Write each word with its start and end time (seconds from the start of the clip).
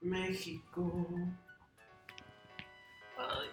México. 0.00 1.06
Ay, 3.18 3.48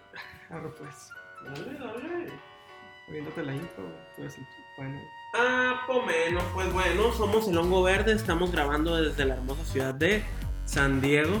arro 0.50 0.74
pues. 0.74 1.10
Dale, 1.44 1.78
dale. 1.78 2.32
Viéndote 3.08 3.42
la 3.44 3.54
intro, 3.54 3.84
pues 4.16 4.36
bueno. 4.76 5.00
Ah, 5.34 5.84
po 5.86 6.02
menos, 6.02 6.42
pues 6.54 6.72
bueno, 6.72 7.12
somos 7.12 7.46
el 7.46 7.56
Hongo 7.56 7.82
Verde, 7.82 8.12
estamos 8.12 8.50
grabando 8.50 8.96
desde 8.96 9.24
la 9.24 9.34
hermosa 9.34 9.64
ciudad 9.64 9.94
de 9.94 10.24
San 10.64 11.00
Diego. 11.00 11.38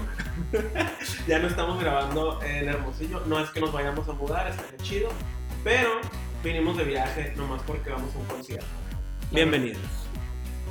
ya 1.26 1.40
no 1.40 1.48
estamos 1.48 1.80
grabando 1.80 2.40
en 2.42 2.68
Hermosillo, 2.68 3.24
no 3.26 3.40
es 3.40 3.50
que 3.50 3.60
nos 3.60 3.72
vayamos 3.72 4.08
a 4.08 4.12
mudar, 4.12 4.48
está 4.48 4.76
chido, 4.78 5.08
pero 5.64 6.00
vinimos 6.44 6.76
de 6.76 6.84
viaje 6.84 7.34
nomás 7.36 7.62
porque 7.62 7.90
vamos 7.90 8.14
a 8.14 8.18
un 8.18 8.26
concierto. 8.26 8.66
Bienvenidos. 9.32 9.82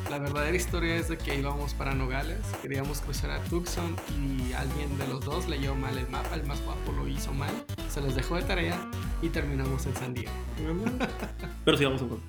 La 0.10 0.20
verdadera 0.20 0.56
historia 0.56 0.96
es 0.96 1.10
de 1.10 1.18
que 1.18 1.36
íbamos 1.36 1.74
para 1.74 1.96
Nogales, 1.96 2.40
queríamos 2.62 3.02
cruzar 3.02 3.32
a 3.32 3.44
Tucson 3.46 3.96
y 4.20 4.54
alguien 4.54 4.98
de 4.98 5.07
los 5.07 5.25
dos 5.25 5.50
leyó 5.50 5.74
mal 5.75 5.98
el 5.98 6.07
mapa, 6.10 6.36
el 6.36 6.46
más 6.46 6.64
guapo 6.64 6.92
lo 6.92 7.07
hizo 7.07 7.34
mal, 7.34 7.52
se 7.89 8.02
los 8.02 8.15
dejó 8.15 8.36
de 8.36 8.43
tarea 8.43 8.89
y 9.21 9.29
terminamos 9.29 9.86
en 9.88 9.96
San 9.96 10.14
Diego. 10.14 10.32
Pero 11.65 11.78
sí 11.78 11.86
vamos 11.86 12.02
a 12.02 12.06
un 12.06 12.21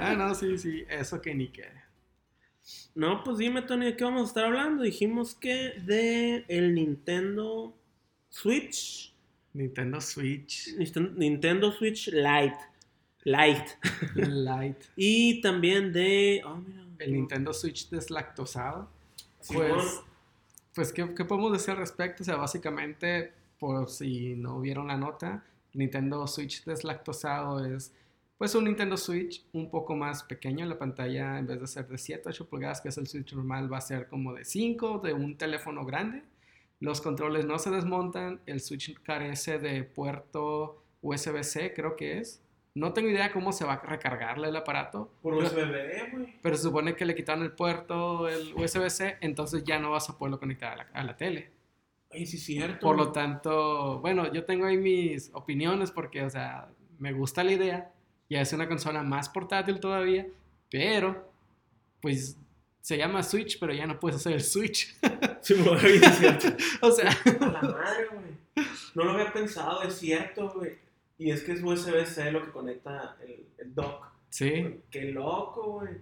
ah, 0.00 0.14
no, 0.16 0.34
sí, 0.34 0.56
sí, 0.56 0.84
eso 0.88 1.20
que 1.20 1.34
ni 1.34 1.48
qué. 1.48 1.68
No, 2.94 3.22
pues 3.24 3.38
dime, 3.38 3.62
Tony, 3.62 3.84
¿de 3.86 3.96
qué 3.96 4.04
vamos 4.04 4.22
a 4.22 4.26
estar 4.26 4.44
hablando? 4.46 4.82
Dijimos 4.82 5.34
que 5.34 5.74
de 5.84 6.44
el 6.48 6.74
Nintendo 6.74 7.76
Switch. 8.30 9.14
Nintendo 9.52 10.00
Switch. 10.00 10.74
Nintendo 11.16 11.72
Switch 11.72 12.08
Lite. 12.08 12.58
Lite. 13.24 13.78
Lite. 14.14 14.86
y 14.96 15.40
también 15.40 15.92
de. 15.92 16.42
Oh, 16.44 16.56
mira. 16.56 16.79
El 17.00 17.14
Nintendo 17.14 17.52
Switch 17.52 17.90
deslactosado. 17.90 18.88
pues, 19.48 20.00
pues 20.74 20.92
¿qué, 20.92 21.14
¿qué, 21.14 21.24
podemos 21.24 21.52
decir 21.52 21.70
al 21.70 21.78
respecto? 21.78 22.22
O 22.22 22.26
sea, 22.26 22.36
básicamente, 22.36 23.32
por 23.58 23.88
si 23.90 24.36
no 24.36 24.60
vieron 24.60 24.88
la 24.88 24.96
nota, 24.96 25.44
Nintendo 25.74 26.26
Switch 26.26 26.64
deslactosado 26.64 27.64
es 27.64 27.92
pues 28.40 28.54
un 28.54 28.64
Nintendo 28.64 28.96
Switch 28.96 29.44
un 29.52 29.70
poco 29.70 29.94
más 29.94 30.22
pequeño. 30.22 30.64
La 30.64 30.78
pantalla, 30.78 31.38
en 31.38 31.46
vez 31.46 31.60
de 31.60 31.66
ser 31.66 31.86
de 31.86 31.98
7, 31.98 32.22
8 32.26 32.48
pulgadas, 32.48 32.80
que 32.80 32.88
es 32.88 32.96
el 32.96 33.06
Switch 33.06 33.34
normal, 33.34 33.70
va 33.70 33.76
a 33.76 33.82
ser 33.82 34.08
como 34.08 34.32
de 34.32 34.46
5, 34.46 35.00
de 35.04 35.12
un 35.12 35.36
teléfono 35.36 35.84
grande. 35.84 36.22
Los 36.78 37.02
controles 37.02 37.44
no 37.44 37.58
se 37.58 37.68
desmontan. 37.68 38.40
El 38.46 38.60
Switch 38.60 38.98
carece 39.02 39.58
de 39.58 39.84
puerto 39.84 40.82
USB-C, 41.02 41.74
creo 41.74 41.96
que 41.96 42.16
es. 42.16 42.40
No 42.74 42.92
tengo 42.92 43.08
idea 43.08 43.32
cómo 43.32 43.52
se 43.52 43.64
va 43.64 43.74
a 43.74 43.80
recargarle 43.80 44.48
el 44.48 44.56
aparato. 44.56 45.10
Por 45.22 45.34
USB, 45.34 46.12
güey. 46.12 46.38
Pero 46.40 46.56
se 46.56 46.62
supone 46.62 46.94
que 46.94 47.04
le 47.04 47.14
quitaron 47.14 47.42
el 47.42 47.52
puerto, 47.52 48.28
el 48.28 48.54
USB-C, 48.54 49.18
entonces 49.20 49.64
ya 49.64 49.78
no 49.78 49.90
vas 49.90 50.08
a 50.08 50.16
poderlo 50.16 50.38
conectar 50.38 50.72
a 50.72 50.76
la, 50.76 50.86
a 50.92 51.02
la 51.02 51.16
tele. 51.16 51.50
Ay, 52.12 52.26
sí, 52.26 52.38
cierto. 52.38 52.80
Por 52.86 52.96
lo 52.96 53.12
tanto, 53.12 54.00
bueno, 54.00 54.32
yo 54.32 54.44
tengo 54.44 54.66
ahí 54.66 54.76
mis 54.76 55.30
opiniones 55.32 55.90
porque, 55.90 56.22
o 56.22 56.30
sea, 56.30 56.68
me 56.98 57.12
gusta 57.12 57.44
la 57.44 57.52
idea. 57.52 57.92
Ya 58.28 58.40
es 58.40 58.52
una 58.52 58.68
consola 58.68 59.02
más 59.02 59.28
portátil 59.28 59.80
todavía, 59.80 60.26
pero, 60.70 61.32
pues, 62.00 62.36
se 62.80 62.96
llama 62.96 63.22
Switch, 63.22 63.58
pero 63.58 63.72
ya 63.72 63.86
no 63.86 63.98
puedes 63.98 64.16
hacer 64.16 64.34
el 64.34 64.42
Switch. 64.42 64.94
Sí, 65.42 65.54
es 65.54 66.18
cierto. 66.18 66.48
o 66.82 66.90
sea. 66.90 67.08
A 67.08 67.46
la 67.46 67.62
madre, 67.62 68.08
güey. 68.12 68.66
No 68.94 69.04
lo 69.04 69.12
había 69.12 69.32
pensado, 69.32 69.82
es 69.82 69.94
cierto, 69.94 70.50
güey. 70.50 70.72
Y 71.20 71.30
es 71.30 71.42
que 71.42 71.52
es 71.52 71.62
USB-C 71.62 72.32
lo 72.32 72.42
que 72.42 72.50
conecta 72.50 73.18
el, 73.22 73.46
el 73.58 73.74
dock. 73.74 74.06
Sí. 74.30 74.80
Qué 74.90 75.12
loco, 75.12 75.80
güey. 75.80 75.98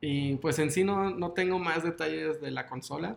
Y 0.00 0.34
pues 0.38 0.58
en 0.58 0.72
sí 0.72 0.82
no, 0.82 1.10
no, 1.10 1.30
tengo 1.30 1.60
más 1.60 1.84
detalles 1.84 2.40
de 2.40 2.50
la 2.50 2.66
consola. 2.66 3.16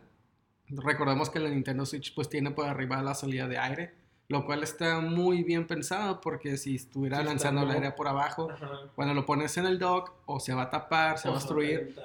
Recordemos 0.68 1.32
que 1.32 1.40
la 1.40 1.50
Nintendo 1.50 1.88
Switch 1.88 2.14
pues 2.14 2.30
tiene 2.30 2.52
por 2.52 2.68
arriba 2.68 3.02
la 3.02 3.16
salida 3.16 3.48
de 3.48 3.58
aire, 3.58 3.94
lo 4.28 4.46
cual 4.46 4.62
está 4.62 5.00
muy 5.00 5.42
bien 5.42 5.66
pensado 5.66 6.22
porque 6.22 6.56
si 6.58 6.76
estuviera 6.76 7.24
lanzando 7.24 7.64
el 7.64 7.72
aire 7.72 7.92
por 7.94 8.08
abajo, 8.08 8.50
cuando 8.94 9.16
lo 9.16 9.26
pones 9.26 9.58
en 9.58 9.66
el 9.66 9.80
dock 9.80 10.12
o 10.28 10.40
se 10.40 10.54
va 10.54 10.64
a 10.64 10.70
tapar, 10.70 11.18
se 11.18 11.30
va 11.30 11.36
a 11.36 11.38
destruir. 11.40 11.96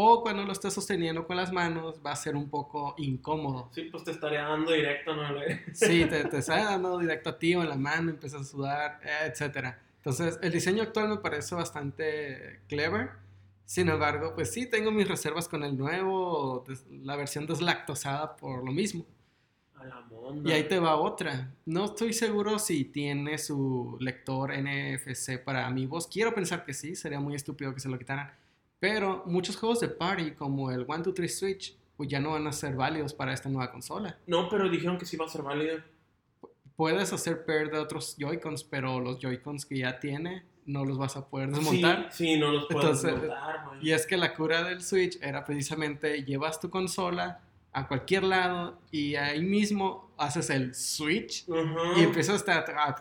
O 0.00 0.22
cuando 0.22 0.44
lo 0.44 0.52
estés 0.52 0.72
sosteniendo 0.72 1.26
con 1.26 1.34
las 1.34 1.52
manos, 1.52 2.00
va 2.06 2.12
a 2.12 2.16
ser 2.16 2.36
un 2.36 2.48
poco 2.48 2.94
incómodo. 2.98 3.68
Sí, 3.74 3.88
pues 3.90 4.04
te 4.04 4.12
estaría 4.12 4.42
dando 4.42 4.70
directo, 4.70 5.16
¿no? 5.16 5.24
sí, 5.72 6.04
te, 6.08 6.24
te 6.26 6.38
está 6.38 6.62
dando 6.62 7.00
directo 7.00 7.30
a 7.30 7.38
ti 7.40 7.56
o 7.56 7.62
en 7.62 7.68
la 7.68 7.74
mano, 7.74 8.10
empiezas 8.10 8.42
a 8.42 8.44
sudar, 8.44 9.00
etc. 9.24 9.74
Entonces, 9.96 10.38
el 10.40 10.52
diseño 10.52 10.84
actual 10.84 11.08
me 11.08 11.16
parece 11.16 11.56
bastante 11.56 12.60
clever. 12.68 13.10
Sin 13.64 13.88
embargo, 13.88 14.34
pues 14.36 14.52
sí, 14.52 14.70
tengo 14.70 14.92
mis 14.92 15.08
reservas 15.08 15.48
con 15.48 15.64
el 15.64 15.76
nuevo, 15.76 16.64
la 17.02 17.16
versión 17.16 17.48
deslactosada 17.48 18.36
por 18.36 18.64
lo 18.64 18.70
mismo. 18.70 19.04
A 19.74 19.84
la 19.84 20.00
monda. 20.02 20.48
Y 20.48 20.52
ahí 20.52 20.68
te 20.68 20.78
va 20.78 20.94
otra. 20.94 21.52
No 21.66 21.86
estoy 21.86 22.12
seguro 22.12 22.60
si 22.60 22.84
tiene 22.84 23.36
su 23.36 23.96
lector 23.98 24.52
NFC 24.56 25.42
para 25.42 25.66
amigos. 25.66 26.06
Quiero 26.06 26.32
pensar 26.32 26.64
que 26.64 26.72
sí, 26.72 26.94
sería 26.94 27.18
muy 27.18 27.34
estúpido 27.34 27.74
que 27.74 27.80
se 27.80 27.88
lo 27.88 27.98
quitaran. 27.98 28.30
Pero 28.80 29.24
muchos 29.26 29.56
juegos 29.56 29.80
de 29.80 29.88
party, 29.88 30.32
como 30.32 30.70
el 30.70 30.84
1, 30.88 30.98
2, 30.98 31.14
3 31.14 31.38
Switch, 31.38 31.76
pues 31.96 32.08
ya 32.08 32.20
no 32.20 32.30
van 32.30 32.46
a 32.46 32.52
ser 32.52 32.76
válidos 32.76 33.12
para 33.12 33.32
esta 33.32 33.48
nueva 33.48 33.72
consola. 33.72 34.18
No, 34.26 34.48
pero 34.48 34.68
dijeron 34.68 34.98
que 34.98 35.04
sí 35.04 35.16
va 35.16 35.26
a 35.26 35.28
ser 35.28 35.42
válido. 35.42 35.78
Puedes 36.76 37.12
hacer 37.12 37.44
pair 37.44 37.70
de 37.70 37.78
otros 37.78 38.16
Joy-Cons, 38.16 38.62
pero 38.62 39.00
los 39.00 39.18
Joy-Cons 39.18 39.66
que 39.66 39.78
ya 39.78 39.98
tiene 39.98 40.44
no 40.64 40.84
los 40.84 40.96
vas 40.96 41.16
a 41.16 41.26
poder 41.26 41.50
desmontar. 41.50 42.08
Sí, 42.12 42.34
sí 42.34 42.38
no 42.38 42.52
los 42.52 42.66
puedes 42.66 43.02
desmontar. 43.02 43.78
Y 43.80 43.90
es 43.90 44.06
que 44.06 44.16
la 44.16 44.34
cura 44.34 44.62
del 44.62 44.80
Switch 44.80 45.18
era 45.20 45.44
precisamente 45.44 46.22
llevas 46.22 46.60
tu 46.60 46.70
consola 46.70 47.40
a 47.72 47.88
cualquier 47.88 48.22
lado 48.24 48.78
y 48.90 49.16
ahí 49.16 49.42
mismo 49.42 50.12
haces 50.16 50.50
el 50.50 50.74
Switch 50.74 51.46
y 51.96 52.02
empiezas 52.02 52.44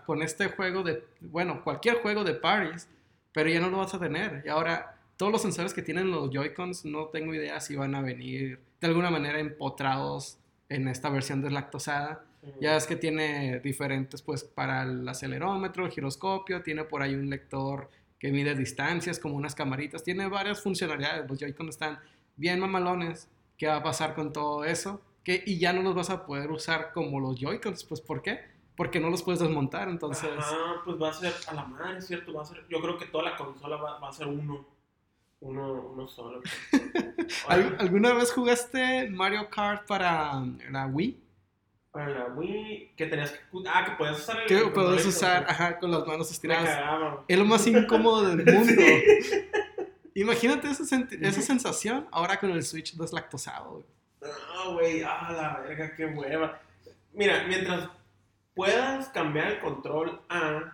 con 0.05 0.23
este 0.23 0.47
juego 0.47 0.81
de, 0.81 1.05
bueno, 1.21 1.63
cualquier 1.63 2.01
juego 2.01 2.23
de 2.23 2.33
parties, 2.33 2.89
pero 3.31 3.49
ya 3.49 3.59
no 3.59 3.69
lo 3.69 3.77
vas 3.77 3.94
a 3.94 3.99
tener. 3.99 4.44
Y 4.45 4.49
ahora 4.49 4.97
todos 5.17 5.31
los 5.31 5.41
sensores 5.41 5.73
que 5.73 5.81
tienen 5.81 6.11
los 6.11 6.29
Joy-Cons 6.29 6.85
no 6.85 7.07
tengo 7.07 7.33
idea 7.33 7.59
si 7.59 7.75
van 7.75 7.95
a 7.95 8.01
venir 8.01 8.59
de 8.79 8.88
alguna 8.88 9.09
manera 9.09 9.39
empotrados 9.39 10.38
en 10.69 10.88
esta 10.88 11.09
versión 11.09 11.41
deslactosada. 11.41 12.23
Ya 12.61 12.78
es 12.78 12.85
que 12.85 12.95
tiene 12.95 13.59
diferentes, 13.59 14.22
pues, 14.22 14.44
para 14.44 14.83
el 14.83 15.07
acelerómetro, 15.09 15.85
el 15.85 15.91
giroscopio, 15.91 16.61
tiene 16.61 16.85
por 16.85 17.01
ahí 17.01 17.16
un 17.16 17.29
lector 17.29 17.89
que 18.19 18.31
mide 18.31 18.56
distancias, 18.56 19.19
como 19.19 19.35
unas 19.35 19.53
camaritas, 19.53 20.03
tiene 20.03 20.29
varias 20.29 20.61
funcionalidades. 20.61 21.27
Los 21.27 21.39
Joy-Con 21.39 21.67
están 21.67 22.00
bien 22.35 22.59
mamalones. 22.59 23.27
¿Qué 23.57 23.67
va 23.67 23.77
a 23.77 23.83
pasar 23.83 24.13
con 24.13 24.31
todo 24.31 24.63
eso? 24.63 25.01
Que, 25.23 25.44
y 25.45 25.59
ya 25.59 25.73
no 25.73 25.81
los 25.81 25.95
vas 25.95 26.09
a 26.09 26.25
poder 26.25 26.51
usar 26.51 26.94
como 26.94 27.19
los 27.19 27.38
Joy-Cons, 27.38 27.83
pues, 27.83 28.00
¿por 28.00 28.22
qué? 28.22 28.39
Porque 28.77 29.00
no 29.00 29.09
los 29.09 29.23
puedes 29.23 29.41
desmontar, 29.41 29.89
entonces... 29.89 30.29
Ah, 30.39 30.75
pues 30.85 31.01
va 31.01 31.09
a 31.09 31.13
ser 31.13 31.33
a 31.47 31.53
la 31.53 31.66
madre, 31.66 32.01
¿cierto? 32.01 32.33
Va 32.33 32.44
a 32.44 32.45
ser, 32.45 32.63
yo 32.69 32.79
creo 32.79 32.97
que 32.97 33.07
toda 33.07 33.23
la 33.31 33.35
consola 33.35 33.75
va, 33.75 34.00
va 34.00 34.09
a 34.09 34.13
ser 34.13 34.27
uno 34.27 34.76
uno, 35.40 35.90
uno 35.94 36.08
solo. 36.08 36.42
¿Alguna 37.48 38.14
vez 38.14 38.31
jugaste 38.31 39.09
Mario 39.09 39.50
Kart 39.50 39.86
para 39.86 40.44
la 40.70 40.88
Wii? 40.88 41.20
Para 41.92 42.09
la 42.09 42.25
Wii, 42.25 42.94
que 42.96 43.06
tenías 43.06 43.31
que. 43.31 43.40
Ah, 43.68 43.86
que 43.86 43.92
puedes 43.98 44.20
usar 44.20 44.42
el. 44.42 44.48
Que 44.48 44.68
puedes 44.72 45.06
usar, 45.06 45.46
ajá, 45.48 45.80
con 45.80 45.92
las 45.92 46.06
manos 46.06 46.31
estiradas. 46.31 47.20
es 47.28 47.38
lo 47.38 47.46
más 47.46 47.66
incómodo 47.68 48.36
del 48.36 48.46
mundo. 48.53 48.81
Imagínate 50.14 50.70
esa, 50.70 50.84
esa 50.84 51.42
sensación 51.42 52.08
ahora 52.12 52.40
con 52.40 52.50
el 52.52 52.64
Switch 52.64 52.96
deslactosado. 52.96 53.84
No, 54.22 54.74
güey, 54.74 55.04
ah, 55.04 55.31
la 55.31 55.59
verga, 55.62 55.96
qué 55.96 56.08
hueva. 56.08 56.59
Mira, 57.14 57.46
mientras 57.48 57.88
puedas 58.56 59.09
cambiar 59.09 59.48
el 59.48 59.59
control 59.59 60.19
a 60.30 60.74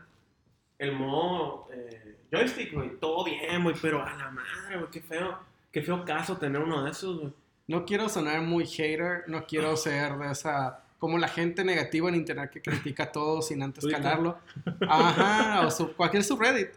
el 0.77 0.93
modo. 0.93 1.67
Eh, 1.73 2.12
joystick, 2.33 2.73
güey, 2.73 2.97
todo 2.99 3.23
bien, 3.23 3.63
güey, 3.63 3.75
pero 3.81 4.03
a 4.03 4.15
la 4.15 4.31
madre, 4.31 4.77
güey, 4.77 4.89
qué 4.91 5.01
feo, 5.01 5.39
qué 5.71 5.81
feo 5.81 6.03
caso 6.03 6.37
tener 6.37 6.61
uno 6.61 6.83
de 6.83 6.91
esos, 6.91 7.19
güey. 7.19 7.33
No 7.67 7.85
quiero 7.85 8.09
sonar 8.09 8.41
muy 8.41 8.65
hater, 8.65 9.23
no 9.27 9.45
quiero 9.45 9.77
ser 9.77 10.17
de 10.17 10.31
esa 10.31 10.79
como 10.99 11.17
la 11.17 11.27
gente 11.27 11.65
negativa 11.65 12.07
en 12.07 12.15
internet 12.15 12.49
que 12.49 12.61
critica 12.61 13.11
todo 13.11 13.41
sin 13.41 13.61
antes 13.61 13.85
calarlo. 13.85 14.39
Ajá, 14.87 15.67
o 15.67 15.87
cualquier 15.95 16.23
subreddit, 16.23 16.69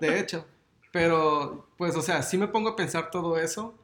de 0.00 0.20
hecho. 0.20 0.46
Pero, 0.92 1.66
pues, 1.76 1.96
o 1.96 2.02
sea, 2.02 2.22
sí 2.22 2.38
me 2.38 2.46
pongo 2.46 2.70
a 2.70 2.76
pensar 2.76 3.10
todo 3.10 3.36
eso 3.36 3.74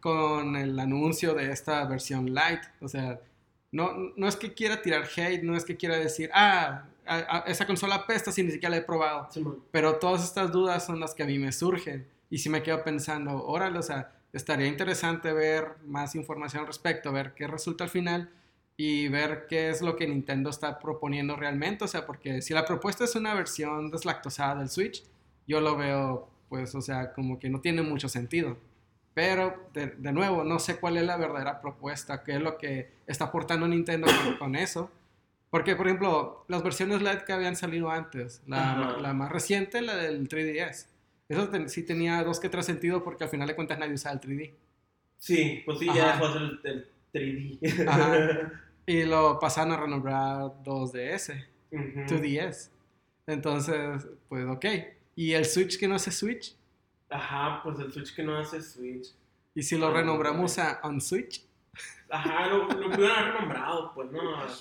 con 0.00 0.54
el 0.54 0.78
anuncio 0.78 1.34
de 1.34 1.50
esta 1.50 1.84
versión 1.84 2.32
light. 2.32 2.60
O 2.80 2.86
sea, 2.86 3.20
no, 3.72 4.12
no 4.16 4.28
es 4.28 4.36
que 4.36 4.52
quiera 4.52 4.82
tirar 4.82 5.08
hate, 5.16 5.42
no 5.42 5.56
es 5.56 5.64
que 5.64 5.76
quiera 5.76 5.98
decir, 5.98 6.30
ah, 6.34 6.84
esa 7.46 7.66
consola 7.66 7.96
apesta 7.96 8.30
si 8.30 8.42
ni 8.42 8.52
siquiera 8.52 8.70
la 8.70 8.76
he 8.76 8.84
probado. 8.84 9.28
pero 9.70 9.96
todas 9.96 10.22
estas 10.22 10.52
dudas 10.52 10.84
son 10.86 11.00
las 11.00 11.14
que 11.14 11.22
a 11.22 11.26
mí 11.26 11.38
me 11.38 11.52
surgen. 11.52 12.06
Y 12.30 12.38
si 12.38 12.48
me 12.48 12.62
quedo 12.62 12.84
pensando, 12.84 13.44
órale, 13.44 13.78
o 13.78 13.82
sea, 13.82 14.12
estaría 14.32 14.66
interesante 14.66 15.32
ver 15.32 15.76
más 15.84 16.14
información 16.14 16.60
al 16.60 16.66
respecto, 16.66 17.12
ver 17.12 17.34
qué 17.34 17.46
resulta 17.46 17.84
al 17.84 17.90
final 17.90 18.30
y 18.76 19.08
ver 19.08 19.46
qué 19.48 19.68
es 19.70 19.82
lo 19.82 19.96
que 19.96 20.06
Nintendo 20.06 20.50
está 20.50 20.78
proponiendo 20.78 21.36
realmente. 21.36 21.84
O 21.84 21.88
sea, 21.88 22.06
porque 22.06 22.40
si 22.42 22.54
la 22.54 22.64
propuesta 22.64 23.04
es 23.04 23.14
una 23.16 23.34
versión 23.34 23.90
deslactosada 23.90 24.56
del 24.56 24.70
Switch, 24.70 25.02
yo 25.46 25.60
lo 25.60 25.76
veo, 25.76 26.28
pues, 26.48 26.74
o 26.74 26.80
sea, 26.80 27.12
como 27.12 27.38
que 27.38 27.50
no 27.50 27.60
tiene 27.60 27.82
mucho 27.82 28.08
sentido. 28.08 28.56
Pero, 29.14 29.68
de, 29.74 30.12
nuevo, 30.12 30.42
no 30.44 30.58
sé 30.58 30.76
cuál 30.76 30.96
es 30.96 31.04
la 31.04 31.16
verdadera 31.16 31.60
propuesta, 31.60 32.22
qué 32.22 32.36
es 32.36 32.40
lo 32.40 32.56
que 32.56 32.92
está 33.06 33.26
aportando 33.26 33.68
Nintendo 33.68 34.06
con, 34.38 34.56
eso. 34.56 34.90
Porque, 35.50 35.76
por 35.76 35.86
ejemplo, 35.86 36.44
las 36.48 36.62
versiones 36.62 37.02
LED 37.02 37.24
que 37.24 37.32
habían 37.34 37.56
salido 37.56 37.90
antes, 37.90 38.42
la, 38.46 38.96
la 39.00 39.12
más 39.12 39.30
reciente, 39.30 39.82
la 39.82 39.96
del 39.96 40.28
3DS, 40.28 40.86
eso 41.32 41.50
sí 41.68 41.82
tenía 41.82 42.22
dos 42.24 42.40
que 42.40 42.50
tres 42.50 42.66
sentido 42.66 43.02
porque 43.02 43.24
al 43.24 43.30
final 43.30 43.48
de 43.48 43.54
cuentas 43.54 43.78
nadie 43.78 43.94
usaba 43.94 44.14
el 44.14 44.20
3D. 44.20 44.52
Sí, 45.18 45.62
pues 45.64 45.78
sí, 45.78 45.86
ya 45.86 46.12
dejó 46.12 46.26
el, 46.36 46.60
el 46.64 46.88
3D. 47.12 48.52
Y 48.84 49.04
lo 49.04 49.38
pasaron 49.38 49.72
a 49.72 49.76
renombrar 49.76 50.40
2DS, 50.64 51.46
2DS. 51.70 52.70
Entonces, 53.26 54.08
pues 54.28 54.46
ok. 54.46 54.66
¿Y 55.14 55.32
el 55.32 55.44
Switch 55.44 55.78
que 55.78 55.86
no 55.86 55.94
hace 55.94 56.10
Switch? 56.10 56.56
Ajá, 57.12 57.60
pues 57.62 57.78
el 57.78 57.92
Switch 57.92 58.14
que 58.14 58.22
no 58.22 58.36
hace 58.36 58.62
Switch. 58.62 59.08
¿Y 59.54 59.62
si 59.62 59.76
lo 59.76 59.92
renombramos 59.92 60.58
a 60.58 60.80
On 60.82 61.00
Switch? 61.00 61.44
Ajá, 62.08 62.46
lo, 62.48 62.66
lo 62.66 62.90
pudieron 62.90 63.16
haber 63.16 63.32
renombrado, 63.32 63.92
pues 63.94 64.10
no, 64.10 64.20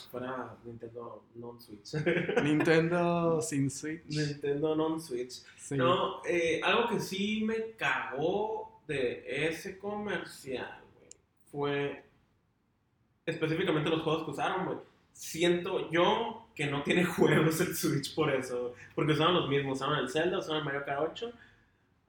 fuera 0.09 0.55
Nintendo 0.63 1.25
Non-Switch. 1.35 1.95
Nintendo 2.43 3.41
sin 3.41 3.69
Switch. 3.69 4.05
Nintendo 4.05 4.73
Non-Switch. 4.73 5.41
No, 5.71 6.21
eh, 6.25 6.61
algo 6.63 6.89
que 6.89 6.99
sí 7.01 7.43
me 7.45 7.71
cagó 7.71 8.81
de 8.87 9.23
ese 9.27 9.77
comercial, 9.77 10.81
güey, 10.95 11.09
fue 11.51 12.03
específicamente 13.25 13.89
los 13.89 14.01
juegos 14.01 14.23
que 14.23 14.31
usaron, 14.31 14.65
güey. 14.65 14.77
Siento 15.11 15.91
yo 15.91 16.47
que 16.55 16.67
no 16.67 16.83
tiene 16.83 17.03
juegos 17.05 17.59
el 17.59 17.75
Switch 17.75 18.15
por 18.15 18.33
eso, 18.33 18.75
porque 18.95 19.11
usaron 19.11 19.35
los 19.35 19.49
mismos, 19.49 19.79
usaron 19.79 19.99
el 19.99 20.09
Zelda, 20.09 20.39
usaron 20.39 20.59
el 20.59 20.63
Mario 20.63 20.85
Kart 20.85 21.01
8. 21.01 21.33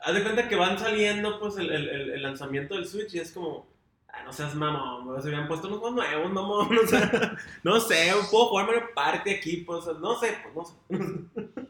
Haz 0.04 0.14
de 0.14 0.22
cuenta 0.22 0.49
que 0.49 0.56
van 0.56 0.78
saliendo 0.78 1.38
pues 1.38 1.56
el, 1.56 1.70
el, 1.70 2.10
el 2.10 2.22
lanzamiento 2.22 2.75
del 2.75 2.87
Switch 2.87 3.14
y 3.14 3.20
es 3.20 3.32
como, 3.32 3.69
ah, 4.08 4.22
no 4.25 4.32
seas 4.32 4.54
mamón, 4.54 5.20
se 5.22 5.28
habían 5.28 5.49
puesto 5.49 5.69
unos 5.69 5.81
juegos 5.81 5.96
nuevos, 5.96 6.32
mamón, 6.32 6.78
o 6.84 6.87
sea, 6.87 7.37
no 7.62 7.81
sé, 7.81 8.12
puedo 8.31 8.46
jugar 8.46 8.66
Mario 8.66 8.82
Party 8.94 9.31
aquí, 9.31 9.56
pues, 9.58 9.84
no 10.00 10.19
sé, 10.19 10.37
pues, 10.43 10.54
no 10.54 10.64
sé. 10.64 11.69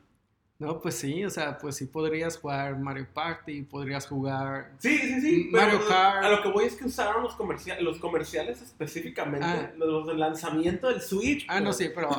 No, 0.62 0.80
pues 0.80 0.94
sí, 0.94 1.24
o 1.24 1.30
sea, 1.30 1.58
pues 1.58 1.74
sí 1.74 1.86
podrías 1.86 2.38
jugar 2.38 2.78
Mario 2.78 3.08
Party, 3.12 3.62
podrías 3.62 4.06
jugar 4.06 4.70
sí, 4.78 4.96
sí, 4.96 5.20
sí, 5.20 5.48
Mario 5.50 5.80
Kart. 5.88 6.24
A 6.24 6.30
lo 6.30 6.40
que 6.40 6.50
voy 6.50 6.66
es 6.66 6.76
que 6.76 6.84
usaron 6.84 7.24
los, 7.24 7.34
comerciales, 7.34 7.82
los 7.82 7.98
comerciales 7.98 8.62
específicamente, 8.62 9.44
ah. 9.44 9.72
los 9.76 10.06
del 10.06 10.20
lanzamiento 10.20 10.86
del 10.86 11.00
Switch. 11.00 11.46
Ah, 11.48 11.58
no, 11.58 11.72
sí, 11.72 11.90
pero 11.92 12.10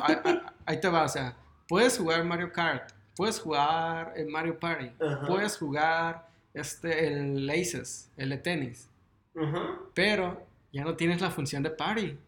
ahí, 0.66 0.78
te 0.78 0.88
va, 0.88 1.04
o 1.04 1.08
sea, 1.08 1.34
puedes 1.66 1.96
jugar 1.96 2.22
Mario 2.24 2.52
Kart, 2.52 2.92
puedes 3.16 3.40
jugar 3.40 4.12
el 4.16 4.28
Mario 4.28 4.58
Party, 4.58 4.90
puedes 5.26 5.56
jugar 5.56 6.28
este, 6.52 7.08
el 7.08 7.48
Aces, 7.48 8.10
el 8.16 8.30
de 8.30 8.38
tenis, 8.38 8.88
pero 9.94 10.46
ya 10.72 10.84
no 10.84 10.96
tienes 10.96 11.20
la 11.20 11.30
función 11.30 11.62
de 11.62 11.70
Party. 11.70 12.18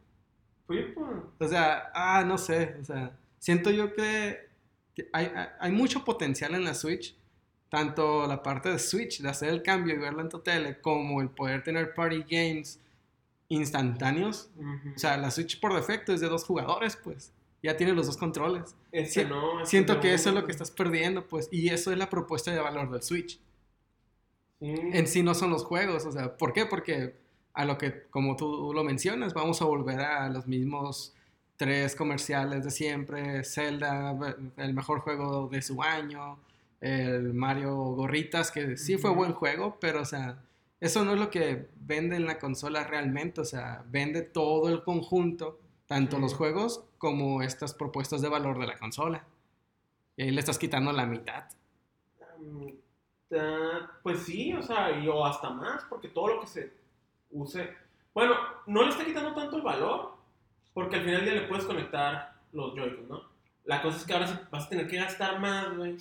Pues. 0.67 0.87
O 1.39 1.49
sea, 1.49 1.91
ah, 1.95 2.25
no 2.27 2.39
sé, 2.39 2.77
o 2.81 2.85
sea, 2.85 3.17
siento 3.39 3.71
yo 3.71 3.95
que 3.95 4.47
hay, 5.13 5.73
mucho 5.73 6.05
potencial 6.05 6.55
en 6.55 6.65
la 6.65 6.75
Switch, 6.75 7.17
tanto 7.69 8.27
la 8.27 8.43
parte 8.43 8.71
de 8.71 8.79
Switch, 8.79 9.21
de 9.21 9.29
hacer 9.29 9.51
el 9.51 9.63
cambio 9.63 9.95
y 9.95 9.99
verlo 9.99 10.23
en 10.23 10.29
tu 10.29 10.41
tele, 10.41 10.81
como 10.81 11.21
el 11.21 11.29
poder 11.29 11.63
tener 11.63 11.95
party 11.95 12.25
games 12.29 12.81
instantáneos. 13.49 14.51
O 14.95 14.99
sea, 14.99 15.17
la 15.17 15.31
Switch 15.31 15.61
por 15.61 15.75
defecto 15.75 16.13
es 16.13 16.21
de 16.21 16.29
dos 16.29 16.45
jugadores, 16.45 16.97
pues. 16.97 17.33
Ya 17.67 17.77
tiene 17.77 17.95
los 17.95 18.07
dos 18.07 18.17
controles. 18.17 18.77
siento 19.65 19.99
que 19.99 20.15
eso 20.15 20.29
es 20.29 20.35
lo 20.37 20.45
que 20.47 20.53
estás 20.53 20.71
perdiendo, 20.71 21.27
pues. 21.27 21.49
Y 21.51 21.71
eso 21.71 21.91
es 21.91 21.99
la 21.99 22.09
propuesta 22.09 22.53
de 22.53 22.61
valor 22.61 22.93
del 22.93 23.03
Switch. 23.03 23.41
En 24.61 25.09
sí 25.09 25.25
no 25.25 25.35
son 25.35 25.51
los 25.51 25.65
juegos, 25.65 26.07
o 26.07 26.13
sea, 26.13 26.37
¿por 26.37 26.53
qué? 26.53 26.65
Porque 26.65 27.17
a 27.55 27.65
lo 27.65 27.77
que, 27.77 28.05
como 28.05 28.37
tú 28.37 28.73
lo 28.73 28.85
mencionas, 28.85 29.35
vamos 29.35 29.61
a 29.63 29.65
volver 29.65 29.99
a 29.99 30.29
los 30.29 30.47
mismos 30.47 31.13
tres 31.57 31.97
comerciales 31.97 32.63
de 32.63 32.71
siempre, 32.71 33.43
Zelda, 33.43 34.17
el 34.57 34.73
mejor 34.73 35.01
juego 35.01 35.49
de 35.49 35.61
su 35.61 35.83
año, 35.83 36.39
el 36.81 37.35
Mario 37.35 37.75
Gorritas, 37.75 38.53
que 38.53 38.77
sí 38.77 38.97
fue 38.97 39.11
buen 39.11 39.33
juego, 39.33 39.77
pero 39.81 40.03
o 40.03 40.05
sea, 40.05 40.39
eso 40.81 41.05
no 41.05 41.15
es 41.15 41.19
lo 41.19 41.31
que 41.31 41.67
vende 41.81 42.15
en 42.15 42.27
la 42.27 42.39
consola 42.39 42.85
realmente, 42.85 43.41
o 43.41 43.45
sea, 43.45 43.85
vende 43.91 44.23
todo 44.23 44.69
el 44.69 44.85
conjunto, 44.85 45.59
tanto 45.87 46.19
los 46.19 46.35
juegos 46.35 46.85
como 46.99 47.43
estas 47.43 47.75
propuestas 47.75 48.23
de 48.23 48.29
valor 48.29 48.59
de 48.59 48.67
la 48.67 48.79
consola. 48.79 49.25
Y 50.17 50.25
ahí 50.25 50.31
le 50.31 50.41
estás 50.41 50.59
quitando 50.59 50.93
la 50.93 51.07
mitad. 51.07 51.45
pues 54.03 54.21
sí, 54.21 54.53
o 54.55 54.63
sea, 54.63 54.99
y, 54.99 55.09
o 55.09 55.25
hasta 55.25 55.51
más, 55.51 55.85
porque 55.89 56.09
todo 56.09 56.29
lo 56.29 56.41
que 56.41 56.47
se 56.47 56.73
use, 57.31 57.75
bueno, 58.15 58.35
no 58.67 58.83
le 58.83 58.91
está 58.91 59.05
quitando 59.05 59.35
tanto 59.35 59.57
el 59.57 59.63
valor, 59.63 60.15
porque 60.73 60.97
al 60.97 61.05
final 61.05 61.25
ya 61.25 61.33
le 61.33 61.43
puedes 61.43 61.65
conectar 61.65 62.35
los 62.53 62.75
Joy-Con, 62.75 63.09
¿no? 63.09 63.23
La 63.65 63.83
cosa 63.83 63.97
es 63.97 64.05
que 64.05 64.13
ahora 64.13 64.49
vas 64.51 64.67
a 64.67 64.69
tener 64.69 64.89
que 64.89 64.97
gastar 64.97 65.41
más, 65.41 65.77
güey. 65.77 65.97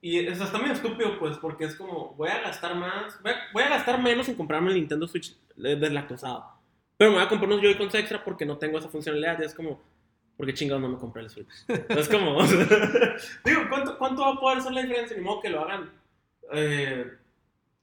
Y 0.00 0.18
eso 0.18 0.44
está 0.44 0.58
medio 0.58 0.74
estúpido, 0.74 1.18
pues, 1.18 1.36
porque 1.38 1.64
es 1.64 1.74
como, 1.74 2.14
voy 2.14 2.28
a 2.28 2.40
gastar 2.40 2.76
más, 2.76 3.20
voy 3.52 3.62
a, 3.62 3.68
gastar 3.68 4.00
menos 4.00 4.28
en 4.28 4.36
comprarme 4.36 4.70
el 4.70 4.76
Nintendo 4.76 5.08
Switch 5.08 5.36
deslactosado. 5.56 6.57
Pero 6.98 7.12
me 7.12 7.16
voy 7.16 7.24
a 7.24 7.28
comprar 7.28 7.48
unos 7.48 7.62
Joy-Cons 7.62 7.94
extra 7.94 8.22
porque 8.22 8.44
no 8.44 8.58
tengo 8.58 8.78
esa 8.78 8.88
funcionalidad. 8.88 9.40
Y 9.40 9.44
es 9.44 9.54
como, 9.54 9.80
porque 10.36 10.52
chingados 10.52 10.82
no 10.82 10.88
me 10.88 10.98
compré 10.98 11.22
el 11.22 11.30
Switch. 11.30 11.48
Es 11.88 12.08
como, 12.08 12.42
digo, 13.44 13.62
¿cuánto, 13.70 13.96
¿cuánto 13.96 14.22
va 14.22 14.32
a 14.32 14.40
poder 14.40 14.60
ser 14.60 14.72
la 14.72 14.82
diferencia? 14.82 15.16
Ni 15.16 15.22
modo 15.22 15.40
que 15.40 15.48
lo 15.48 15.62
hagan. 15.62 15.90
Eh, 16.52 17.06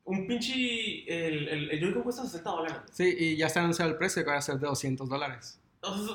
un 0.04 0.28
pinche, 0.28 1.06
el, 1.08 1.48
el, 1.48 1.72
el 1.72 1.80
Joy-Con 1.80 2.04
cuesta 2.04 2.24
60 2.24 2.50
dólares. 2.50 2.78
Sí, 2.92 3.16
y 3.18 3.38
ya 3.38 3.50
se 3.50 3.60
anunciado 3.60 3.90
el 3.90 3.98
precio 3.98 4.24
que 4.24 4.30
va 4.30 4.38
a 4.38 4.42
ser 4.42 4.60
de 4.60 4.68
200 4.68 5.10
dólares. 5.10 5.60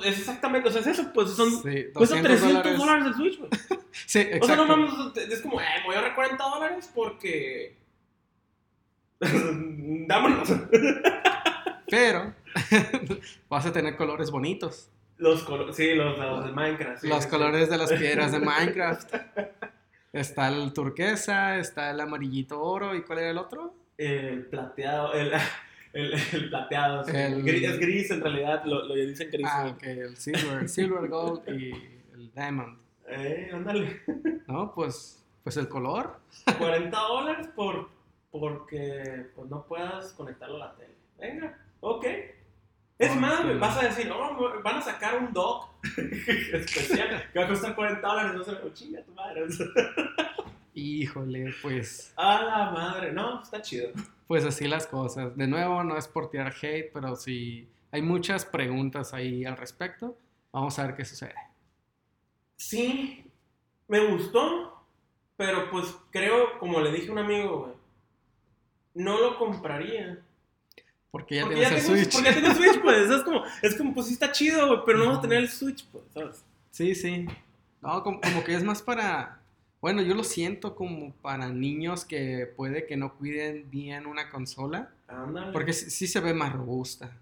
Es 0.05 0.19
exactamente, 0.19 0.69
o 0.69 0.73
sea, 0.73 0.81
es 0.81 0.87
eso, 0.89 1.11
pues 1.15 1.31
son. 1.31 1.51
Sí, 1.51 1.87
300 1.95 2.41
dólares. 2.77 3.07
el 3.07 3.15
Switch, 3.15 3.39
güey. 3.39 3.51
sí, 3.93 4.19
exacto. 4.19 4.45
O 4.45 4.47
sea, 4.47 4.57
no 4.57 4.67
vamos, 4.67 5.17
es 5.17 5.41
como, 5.41 5.61
eh, 5.61 5.65
me 5.81 5.87
voy 5.87 5.95
a 5.95 5.99
ahorrar 5.99 6.15
40 6.15 6.45
dólares 6.45 6.91
porque. 6.95 7.77
Dámonos. 9.21 10.49
Pero 11.89 12.35
vas 13.49 13.67
a 13.67 13.73
tener 13.73 13.97
colores 13.97 14.31
bonitos. 14.31 14.91
Los 15.19 15.43
colores, 15.43 15.77
sí, 15.77 15.95
los, 15.95 16.19
los, 16.19 16.47
de 16.47 16.53
Minecraft. 16.53 17.05
los 17.05 17.27
colores 17.27 17.69
de 17.69 17.77
las 17.77 17.93
piedras 17.93 18.33
de 18.33 18.41
Minecraft. 18.41 19.15
está 20.13 20.49
el 20.49 20.73
turquesa, 20.73 21.59
está 21.59 21.91
el 21.91 22.01
amarillito 22.01 22.61
oro, 22.63 22.95
¿y 22.95 23.03
cuál 23.03 23.19
era 23.19 23.31
el 23.31 23.39
otro? 23.39 23.75
El 23.99 24.47
plateado, 24.47 25.13
el. 25.13 25.33
El, 25.93 26.15
el 26.15 26.49
plateado. 26.51 27.05
El, 27.09 27.49
es 27.49 27.81
gris 27.81 28.13
en 28.13 28.21
realidad, 28.21 28.63
lo, 28.65 28.85
lo 28.85 28.95
dicen 28.95 29.29
gris. 29.29 29.45
Ah, 29.51 29.73
ok, 29.75 29.83
el 29.83 30.17
silver, 30.17 30.69
silver 30.69 31.09
gold 31.09 31.43
y 31.49 31.73
el 32.15 32.31
diamond. 32.33 32.79
Eh, 33.09 33.51
ándale. 33.53 34.01
No, 34.47 34.73
pues, 34.73 35.25
pues 35.43 35.57
el 35.57 35.69
color. 35.69 36.21
40 36.59 36.97
dólares 36.97 37.49
por, 37.57 37.89
porque 38.31 39.31
pues, 39.35 39.51
no 39.51 39.67
puedas 39.67 40.13
conectarlo 40.13 40.63
a 40.63 40.67
la 40.67 40.77
tele. 40.77 40.95
Venga, 41.19 41.59
ok. 41.81 42.07
Es 43.01 43.17
más, 43.17 43.45
me 43.45 43.55
vas 43.55 43.77
a 43.79 43.89
decir, 43.89 44.13
oh, 44.13 44.63
van 44.63 44.77
a 44.77 44.83
sacar 44.83 45.19
un 45.19 45.33
dock 45.33 45.71
especial 45.97 47.29
que 47.33 47.39
va 47.39 47.47
a 47.47 47.49
costar 47.49 47.75
40 47.75 48.07
dólares. 48.07 48.35
No 48.35 48.45
sé, 48.45 48.53
oh, 48.63 48.69
chinga 48.73 49.03
tu 49.03 49.13
madre. 49.13 49.47
Híjole, 50.75 51.53
pues. 51.61 52.13
A 52.17 52.43
la 52.43 52.71
madre, 52.71 53.13
no, 53.13 53.43
está 53.43 53.61
chido 53.61 53.91
pues 54.31 54.45
así 54.45 54.69
las 54.69 54.87
cosas. 54.87 55.37
De 55.37 55.49
nuevo, 55.49 55.83
no 55.83 55.97
es 55.97 56.07
por 56.07 56.31
tirar 56.31 56.55
hate, 56.63 56.93
pero 56.93 57.17
sí 57.17 57.69
hay 57.91 58.01
muchas 58.01 58.45
preguntas 58.45 59.13
ahí 59.13 59.45
al 59.45 59.57
respecto. 59.57 60.17
Vamos 60.53 60.79
a 60.79 60.87
ver 60.87 60.95
qué 60.95 61.05
sucede. 61.05 61.35
Sí, 62.55 63.25
me 63.89 64.07
gustó, 64.07 64.85
pero 65.37 65.69
pues 65.73 65.93
creo, 66.13 66.61
como 66.61 66.81
le 66.81 66.93
dije 66.93 67.09
a 67.09 67.13
un 67.13 67.19
amigo, 67.19 67.59
güey, 67.59 67.73
no 68.95 69.21
lo 69.21 69.37
compraría. 69.37 70.21
Porque 71.11 71.37
ya 71.37 71.49
tienes 71.49 71.73
el 71.73 71.81
Switch. 71.81 72.13
Porque 72.13 72.29
ya 72.29 72.35
tienes 72.35 72.57
Switch, 72.57 72.81
pues. 72.83 73.11
Es 73.11 73.23
como, 73.23 73.43
es 73.63 73.75
como, 73.77 73.95
pues 73.95 74.07
sí 74.07 74.13
está 74.13 74.31
chido, 74.33 74.67
güey, 74.67 74.81
pero 74.87 74.99
no 74.99 75.05
vamos 75.07 75.19
a 75.19 75.23
tener 75.23 75.39
el 75.39 75.49
Switch, 75.49 75.85
pues, 75.91 76.05
¿sabes? 76.15 76.45
Sí, 76.71 76.95
sí. 76.95 77.27
No, 77.83 78.03
como 78.03 78.45
que 78.45 78.55
es 78.55 78.63
más 78.63 78.83
para 78.83 79.41
bueno, 79.81 80.03
yo 80.03 80.15
lo 80.15 80.25
siento 80.25 80.77
como 80.77 81.13
para 81.23 81.49
niños 81.49 82.05
que 82.05 82.53
puede 82.55 82.87
que 82.87 82.99
no 82.99 83.15
cuiden 83.15 83.71
bien 83.71 84.07
una 84.07 84.31
consola. 84.31 84.91
Ándale. 85.09 85.53
Porque 85.53 85.73
sí, 85.73 86.07
se 86.07 86.21
ve 86.21 86.35
más 86.35 86.53
robusta. 86.53 87.17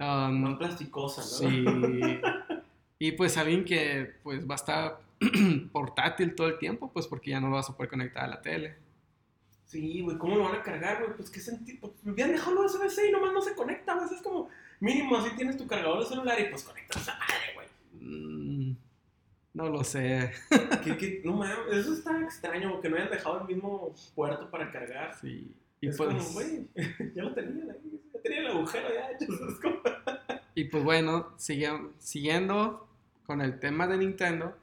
Um, 0.00 0.40
más 0.42 0.56
plasticosa, 0.56 1.20
¿no? 1.20 1.50
Sí. 1.50 1.64
y 2.98 3.12
pues 3.12 3.36
alguien 3.36 3.64
que 3.64 4.14
pues 4.22 4.48
va 4.48 4.54
a 4.54 4.56
estar 4.56 5.00
portátil 5.72 6.34
todo 6.34 6.48
el 6.48 6.58
tiempo, 6.58 6.90
pues 6.90 7.06
porque 7.06 7.32
ya 7.32 7.40
no 7.40 7.48
lo 7.48 7.56
vas 7.56 7.68
a 7.68 7.76
poder 7.76 7.90
conectar 7.90 8.24
a 8.24 8.28
la 8.28 8.40
tele. 8.40 8.76
Sí, 9.68 10.00
güey, 10.00 10.16
¿cómo 10.16 10.36
lo 10.36 10.44
van 10.44 10.56
a 10.56 10.62
cargar, 10.62 10.98
güey? 10.98 11.14
Pues 11.14 11.30
qué 11.30 11.40
sentido. 11.40 11.78
Pues 11.80 11.92
habían 12.06 12.32
dejado 12.32 12.64
USB-C 12.64 13.08
y 13.08 13.12
nomás 13.12 13.34
no 13.34 13.42
se 13.42 13.54
conecta, 13.54 13.94
güey. 13.94 14.06
Es 14.12 14.22
como, 14.22 14.48
mínimo 14.80 15.16
así 15.16 15.28
tienes 15.36 15.58
tu 15.58 15.66
cargador 15.66 16.00
de 16.00 16.06
celular 16.06 16.40
y 16.40 16.48
pues 16.48 16.62
conectas 16.64 17.06
a 17.06 17.18
madre, 17.18 17.54
güey. 17.54 17.66
Mm. 18.00 18.76
No 19.52 19.68
lo 19.68 19.84
sé. 19.84 20.32
No 21.24 21.34
mames, 21.34 21.58
eso 21.72 21.92
está 21.92 22.18
extraño, 22.22 22.80
que 22.80 22.88
no 22.88 22.96
hayan 22.96 23.10
dejado 23.10 23.42
el 23.42 23.46
mismo 23.46 23.94
puerto 24.14 24.50
para 24.50 24.72
cargar. 24.72 25.14
Sí. 25.20 25.54
Y 25.82 25.88
es 25.88 25.96
pues, 25.98 26.08
como, 26.08 26.32
güey, 26.32 26.66
ya 27.14 27.24
lo 27.24 27.34
tenía 27.34 27.64
ahí, 27.72 28.00
ya 28.14 28.22
tenía 28.22 28.38
el 28.40 28.46
agujero 28.46 28.88
ya 28.94 29.10
hecho. 29.10 29.26
y 30.54 30.64
pues 30.64 30.82
bueno, 30.82 31.34
siguiendo 31.36 32.88
con 33.26 33.42
el 33.42 33.60
tema 33.60 33.86
de 33.86 33.98
Nintendo, 33.98 34.56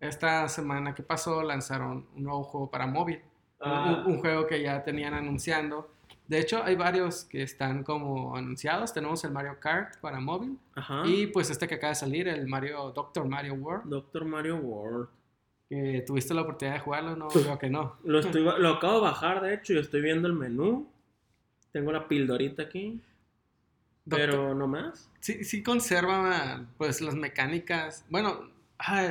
esta 0.00 0.46
semana 0.48 0.94
que 0.94 1.02
pasó 1.02 1.42
lanzaron 1.42 2.06
un 2.14 2.24
nuevo 2.24 2.42
juego 2.42 2.70
para 2.70 2.86
móvil. 2.86 3.22
Ah. 3.60 4.04
Un, 4.06 4.18
juego 4.18 4.46
que 4.46 4.62
ya 4.62 4.82
tenían 4.82 5.14
anunciando. 5.14 5.90
De 6.26 6.38
hecho, 6.38 6.62
hay 6.62 6.76
varios 6.76 7.24
que 7.24 7.42
están 7.42 7.82
como 7.82 8.36
anunciados. 8.36 8.92
Tenemos 8.92 9.22
el 9.24 9.32
Mario 9.32 9.58
Kart 9.60 9.96
para 10.00 10.20
móvil. 10.20 10.58
Y 11.04 11.26
pues 11.26 11.50
este 11.50 11.66
que 11.66 11.74
acaba 11.74 11.90
de 11.90 11.96
salir, 11.96 12.28
el 12.28 12.46
Mario 12.46 12.92
Doctor 12.94 13.26
Mario 13.26 13.54
World. 13.54 13.90
Doctor 13.90 14.24
Mario 14.24 14.56
World. 14.56 15.08
Que 15.68 16.02
tuviste 16.06 16.34
la 16.34 16.42
oportunidad 16.42 16.74
de 16.74 16.80
jugarlo, 16.80 17.16
no, 17.16 17.28
creo 17.28 17.58
que 17.58 17.70
no. 17.70 17.96
Lo, 18.04 18.18
estoy, 18.20 18.42
lo 18.42 18.68
acabo 18.68 18.94
de 18.94 19.00
bajar, 19.02 19.40
de 19.40 19.54
hecho, 19.54 19.72
y 19.72 19.78
estoy 19.78 20.00
viendo 20.00 20.26
el 20.26 20.34
menú. 20.34 20.88
Tengo 21.72 21.92
la 21.92 22.08
pildorita 22.08 22.62
aquí. 22.62 23.00
pero 24.08 24.54
no 24.54 24.66
más. 24.66 25.10
Sí, 25.20 25.44
sí 25.44 25.62
conserva 25.62 26.66
pues 26.78 27.00
las 27.00 27.14
mecánicas. 27.14 28.04
Bueno, 28.08 28.50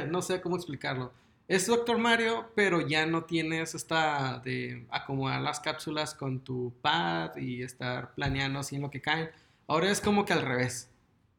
no 0.10 0.22
sé 0.22 0.42
cómo 0.42 0.56
explicarlo. 0.56 1.12
Es 1.50 1.66
Doctor 1.66 1.98
Mario, 1.98 2.52
pero 2.54 2.80
ya 2.80 3.08
no 3.08 3.24
tienes 3.24 3.74
esta 3.74 4.38
de 4.38 4.86
acomodar 4.92 5.42
las 5.42 5.60
cápsulas 5.60 6.14
con 6.14 6.42
tu 6.42 6.76
pad 6.80 7.38
y 7.38 7.64
estar 7.64 8.14
planeando 8.14 8.60
así 8.60 8.76
en 8.76 8.84
lo 8.84 8.92
que 8.92 9.02
caen. 9.02 9.32
Ahora 9.66 9.90
es 9.90 10.00
como 10.00 10.26
que 10.26 10.34
al 10.34 10.44
revés. 10.44 10.92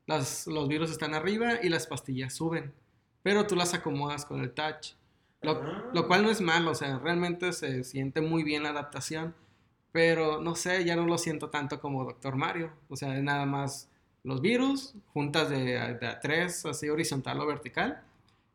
los 0.08 0.66
virus 0.66 0.90
están 0.90 1.14
arriba 1.14 1.60
y 1.62 1.68
las 1.68 1.86
pastillas 1.86 2.34
suben, 2.34 2.72
pero 3.22 3.46
tú 3.46 3.54
las 3.54 3.72
acomodas 3.72 4.24
con 4.24 4.40
el 4.40 4.50
touch. 4.50 4.94
Lo, 5.42 5.62
lo, 5.94 6.08
cual 6.08 6.24
no 6.24 6.30
es 6.32 6.40
malo, 6.40 6.72
o 6.72 6.74
sea, 6.74 6.98
realmente 6.98 7.52
se 7.52 7.84
siente 7.84 8.20
muy 8.20 8.42
bien 8.42 8.64
la 8.64 8.70
adaptación, 8.70 9.32
pero 9.92 10.40
no 10.40 10.56
sé, 10.56 10.84
ya 10.84 10.96
no 10.96 11.06
lo 11.06 11.18
siento 11.18 11.50
tanto 11.50 11.80
como 11.80 12.04
Doctor 12.04 12.34
Mario. 12.34 12.72
O 12.88 12.96
sea, 12.96 13.16
es 13.16 13.22
nada 13.22 13.46
más 13.46 13.88
los 14.24 14.40
virus, 14.40 14.92
juntas 15.14 15.50
de, 15.50 15.64
de 16.00 16.06
a 16.08 16.18
tres, 16.18 16.66
así 16.66 16.88
horizontal 16.88 17.40
o 17.40 17.46
vertical, 17.46 18.02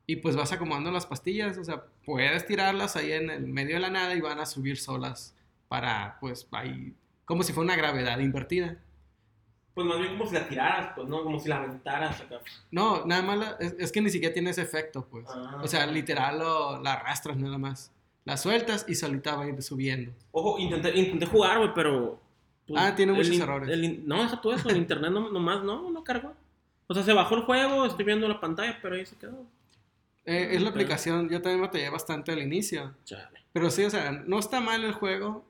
y 0.08 0.18
pues 0.18 0.36
vas 0.36 0.52
acomodando 0.52 0.92
las 0.92 1.06
pastillas, 1.06 1.58
o 1.58 1.64
sea, 1.64 1.84
puedes 2.06 2.46
tirarlas 2.46 2.96
ahí 2.96 3.12
en 3.12 3.30
el 3.30 3.48
medio 3.48 3.76
de 3.76 3.82
la 3.82 3.90
nada 3.90 4.14
y 4.14 4.22
van 4.22 4.40
a 4.40 4.46
subir 4.46 4.78
solas 4.78 5.36
para, 5.68 6.18
pues, 6.20 6.48
ahí, 6.52 6.94
como 7.26 7.44
si 7.44 7.54
fuera 7.54 7.74
una 7.74 7.76
gravedad 7.76 8.20
invertida. 8.20 8.78
Pues 9.74 9.86
más 9.86 9.98
bien 10.00 10.18
como 10.18 10.30
si 10.30 10.36
la 10.36 10.48
tiraras, 10.48 10.94
pues, 10.96 11.08
¿no? 11.10 11.24
Como 11.24 11.40
si 11.40 11.50
la 11.50 11.58
aventaras 11.58 12.22
acá. 12.22 12.40
No, 12.72 13.06
nada 13.06 13.22
más, 13.24 13.56
es, 13.60 13.92
que 13.92 14.00
ni 14.00 14.10
siquiera 14.10 14.34
tiene 14.34 14.52
ese 14.52 14.62
efecto, 14.62 15.06
pues. 15.10 15.26
Ah. 15.28 15.60
O 15.62 15.68
sea, 15.68 15.86
literal 15.86 16.40
lo, 16.40 16.82
la 16.82 16.94
arrastras 16.94 17.36
nada 17.36 17.58
más. 17.58 17.92
La 18.24 18.38
sueltas 18.38 18.86
y 18.88 18.96
solita 18.96 19.36
va 19.36 19.44
a 19.44 19.48
ir 19.48 19.62
subiendo. 19.62 20.14
Ojo, 20.32 20.58
intenté, 20.60 20.98
intenté 20.98 21.26
jugar, 21.26 21.58
güey, 21.58 21.72
pero... 21.76 22.20
Pues, 22.68 22.82
ah, 22.82 22.96
tiene 22.96 23.12
muchos 23.12 23.38
errores. 23.38 23.70
no, 24.06 24.24
deja 24.24 24.42
todo 24.42 24.54
eso, 24.54 24.70
el 24.70 24.78
internet 24.78 25.12
no, 25.12 25.30
nomás 25.30 25.64
no, 25.64 25.92
no 25.92 26.04
cargó. 26.04 26.34
O 26.88 26.94
sea, 26.94 27.04
se 27.04 27.14
bajó 27.14 27.36
el 27.36 27.42
juego, 27.42 27.86
estoy 27.86 28.06
viendo 28.06 28.28
la 28.28 28.40
pantalla, 28.40 28.80
pero 28.82 28.96
ahí 28.96 29.06
se 29.06 29.18
quedó. 29.18 29.46
Eh, 30.26 30.50
es 30.52 30.62
la 30.62 30.70
aplicación, 30.70 31.30
yo 31.30 31.42
también 31.42 31.62
batallé 31.62 31.90
bastante 31.90 32.32
al 32.32 32.42
inicio. 32.42 32.96
Pero 33.54 33.70
sí, 33.70 33.84
o 33.84 33.90
sea, 33.90 34.12
no 34.12 34.40
está 34.40 34.60
mal 34.60 34.84
el 34.84 34.94
juego 34.94 35.46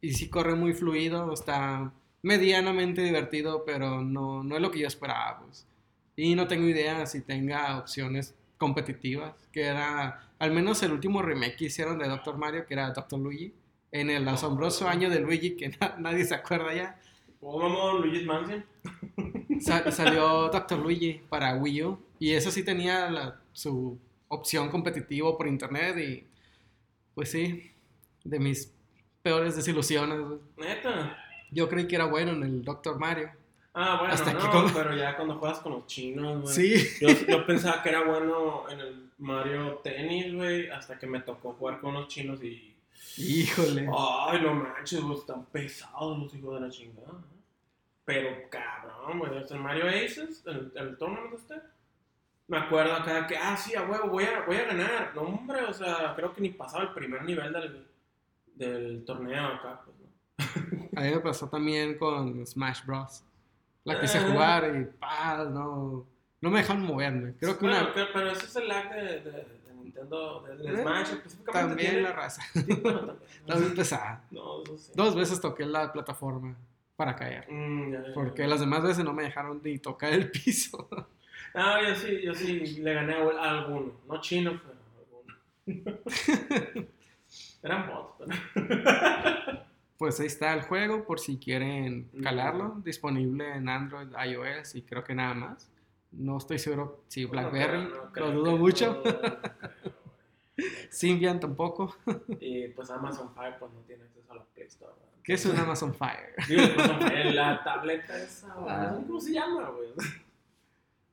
y 0.00 0.12
sí 0.12 0.28
corre 0.28 0.54
muy 0.54 0.74
fluido, 0.74 1.32
está 1.32 1.92
medianamente 2.22 3.02
divertido, 3.02 3.64
pero 3.64 4.02
no, 4.02 4.42
no 4.44 4.56
es 4.56 4.62
lo 4.62 4.70
que 4.70 4.80
yo 4.80 4.86
esperaba. 4.86 5.40
Pues. 5.40 5.66
Y 6.16 6.34
no 6.34 6.46
tengo 6.46 6.66
idea 6.66 7.06
si 7.06 7.22
tenga 7.22 7.78
opciones 7.78 8.34
competitivas, 8.58 9.34
que 9.52 9.62
era 9.62 10.28
al 10.38 10.50
menos 10.52 10.82
el 10.82 10.92
último 10.92 11.22
remake 11.22 11.56
que 11.56 11.64
hicieron 11.66 11.98
de 11.98 12.08
Doctor 12.08 12.36
Mario, 12.36 12.66
que 12.66 12.74
era 12.74 12.90
Doctor 12.90 13.18
Luigi, 13.18 13.54
en 13.92 14.10
el 14.10 14.28
asombroso 14.28 14.88
año 14.88 15.08
de 15.08 15.20
Luigi, 15.20 15.56
que 15.56 15.70
nadie 15.98 16.24
se 16.24 16.34
acuerda 16.34 16.74
ya. 16.74 17.00
¿Cómo 17.40 17.98
Luigi's 17.98 18.26
Mansion? 18.26 18.64
salió 19.60 20.48
Doctor 20.48 20.78
Luigi 20.78 21.20
para 21.28 21.54
Wii 21.54 21.82
U, 21.84 21.98
y 22.18 22.32
eso 22.32 22.50
sí 22.50 22.64
tenía 22.64 23.08
la, 23.10 23.40
su 23.52 23.98
opción 24.28 24.70
competitivo 24.70 25.36
por 25.36 25.48
internet 25.48 25.96
y 25.98 26.24
pues 27.14 27.30
sí, 27.30 27.72
de 28.24 28.38
mis 28.38 28.72
peores 29.22 29.56
desilusiones. 29.56 30.18
Neta. 30.56 31.18
Yo 31.50 31.68
creí 31.68 31.88
que 31.88 31.96
era 31.96 32.04
bueno 32.04 32.32
en 32.32 32.42
el 32.42 32.64
Doctor 32.64 32.98
Mario. 32.98 33.30
Ah, 33.74 33.96
bueno, 33.98 34.14
Hasta 34.14 34.32
no, 34.32 34.70
pero 34.74 34.96
ya 34.96 35.16
cuando 35.16 35.38
juegas 35.38 35.60
con 35.60 35.72
los 35.72 35.86
chinos, 35.86 36.42
güey. 36.42 36.54
Sí. 36.54 36.88
Yo, 37.00 37.08
yo, 37.28 37.46
pensaba 37.46 37.82
que 37.82 37.90
era 37.90 38.02
bueno 38.02 38.68
en 38.68 38.80
el 38.80 39.10
Mario 39.18 39.80
Tennis, 39.84 40.34
güey, 40.34 40.68
hasta 40.68 40.98
que 40.98 41.06
me 41.06 41.20
tocó 41.20 41.52
jugar 41.52 41.80
con 41.80 41.94
los 41.94 42.08
chinos 42.08 42.42
y... 42.42 42.76
Híjole. 43.16 43.88
Ay, 43.96 44.40
no 44.42 44.54
manches, 44.54 45.00
güey, 45.00 45.18
están 45.18 45.44
pesados 45.46 46.18
los 46.18 46.34
hijos 46.34 46.54
de 46.54 46.66
la 46.66 46.72
chingada. 46.72 47.12
Pero 48.04 48.48
cabrón, 48.50 49.18
güey, 49.18 49.32
el 49.48 49.58
Mario 49.60 49.86
Aces, 49.86 50.42
el, 50.46 50.72
el 50.74 50.96
tournament 50.96 51.34
este 51.34 51.54
me 52.48 52.56
acuerdo 52.56 52.94
acá 52.94 53.26
que, 53.26 53.36
ah, 53.36 53.56
sí, 53.56 53.74
a 53.76 53.82
huevo, 53.82 54.08
voy 54.08 54.24
a, 54.24 54.44
voy 54.46 54.56
a 54.56 54.64
ganar. 54.64 55.12
No, 55.14 55.22
hombre, 55.22 55.62
o 55.64 55.72
sea, 55.72 56.14
creo 56.16 56.34
que 56.34 56.40
ni 56.40 56.48
pasaba 56.48 56.84
el 56.84 56.94
primer 56.94 57.22
nivel 57.22 57.52
del, 57.52 57.86
del 58.54 59.04
torneo 59.04 59.46
acá, 59.46 59.82
pues, 59.84 59.96
¿no? 59.98 60.88
A 60.98 61.02
mí 61.02 61.10
me 61.10 61.20
pasó 61.20 61.48
también 61.48 61.96
con 61.98 62.44
Smash 62.46 62.84
Bros. 62.84 63.22
La 63.84 64.00
quise 64.00 64.20
jugar 64.20 64.74
y, 64.74 64.84
pa, 64.98 65.44
no, 65.44 66.06
no 66.40 66.50
me 66.50 66.58
dejaron 66.60 66.82
moverme. 66.82 67.34
Creo 67.38 67.58
que 67.58 67.66
una... 67.66 67.92
pero 67.94 68.30
ese 68.30 68.46
es 68.46 68.56
el 68.56 68.68
lag 68.68 68.92
de, 68.94 69.20
de, 69.20 69.46
Nintendo, 69.82 70.42
de, 70.42 70.72
eh, 70.72 70.82
Smash 70.82 71.10
específicamente. 71.12 71.84
También 71.84 72.02
la 72.02 72.12
raza. 72.12 72.42
también 73.46 73.74
pesada. 73.74 74.24
No. 74.30 74.62
Dos 74.94 75.14
veces 75.14 75.40
toqué 75.40 75.64
la 75.64 75.92
plataforma 75.92 76.56
para 76.96 77.14
caer. 77.14 77.46
Mm, 77.50 78.12
porque 78.14 78.46
las 78.46 78.60
demás 78.60 78.82
veces 78.82 79.04
no 79.04 79.12
me 79.12 79.22
dejaron 79.22 79.60
ni 79.62 79.78
tocar 79.78 80.12
el 80.12 80.30
piso. 80.30 80.88
Ah, 81.60 81.80
yo 81.82 81.94
sí, 81.96 82.20
yo 82.22 82.34
sí 82.34 82.60
le 82.80 82.94
gané 82.94 83.14
a 83.14 83.50
alguno. 83.50 83.92
No 84.06 84.20
chino, 84.20 84.60
pero 84.62 84.78
alguno. 85.66 85.98
Eran 87.62 87.88
bots, 87.88 88.14
pero. 88.18 89.60
pues 89.98 90.20
ahí 90.20 90.26
está 90.26 90.54
el 90.54 90.62
juego 90.62 91.04
por 91.04 91.18
si 91.18 91.36
quieren 91.38 92.08
calarlo. 92.22 92.80
Disponible 92.84 93.56
en 93.56 93.68
Android, 93.68 94.08
iOS 94.24 94.76
y 94.76 94.82
creo 94.82 95.02
que 95.02 95.16
nada 95.16 95.34
más. 95.34 95.68
No 96.12 96.38
estoy 96.38 96.60
seguro 96.60 97.02
si 97.08 97.24
BlackBerry, 97.24 97.88
lo 98.14 98.30
dudo 98.30 98.56
mucho. 98.56 99.02
Symbian 100.90 101.40
tampoco. 101.40 101.96
y 102.40 102.68
pues 102.68 102.88
Amazon 102.90 103.34
Fire 103.34 103.56
pues 103.58 103.72
no 103.72 103.80
tiene 103.80 104.04
acceso 104.04 104.32
a 104.32 104.36
la 104.36 104.44
Play 104.44 104.68
Store. 104.68 104.92
¿Qué 105.24 105.34
es 105.34 105.44
un 105.44 105.56
Amazon 105.56 105.92
Fire? 105.92 106.34
la 107.34 107.62
tableta 107.64 108.16
esa, 108.16 108.54
ah. 108.56 108.96
¿cómo 109.06 109.20
se 109.20 109.32
llama, 109.32 109.70
güey? 109.70 109.90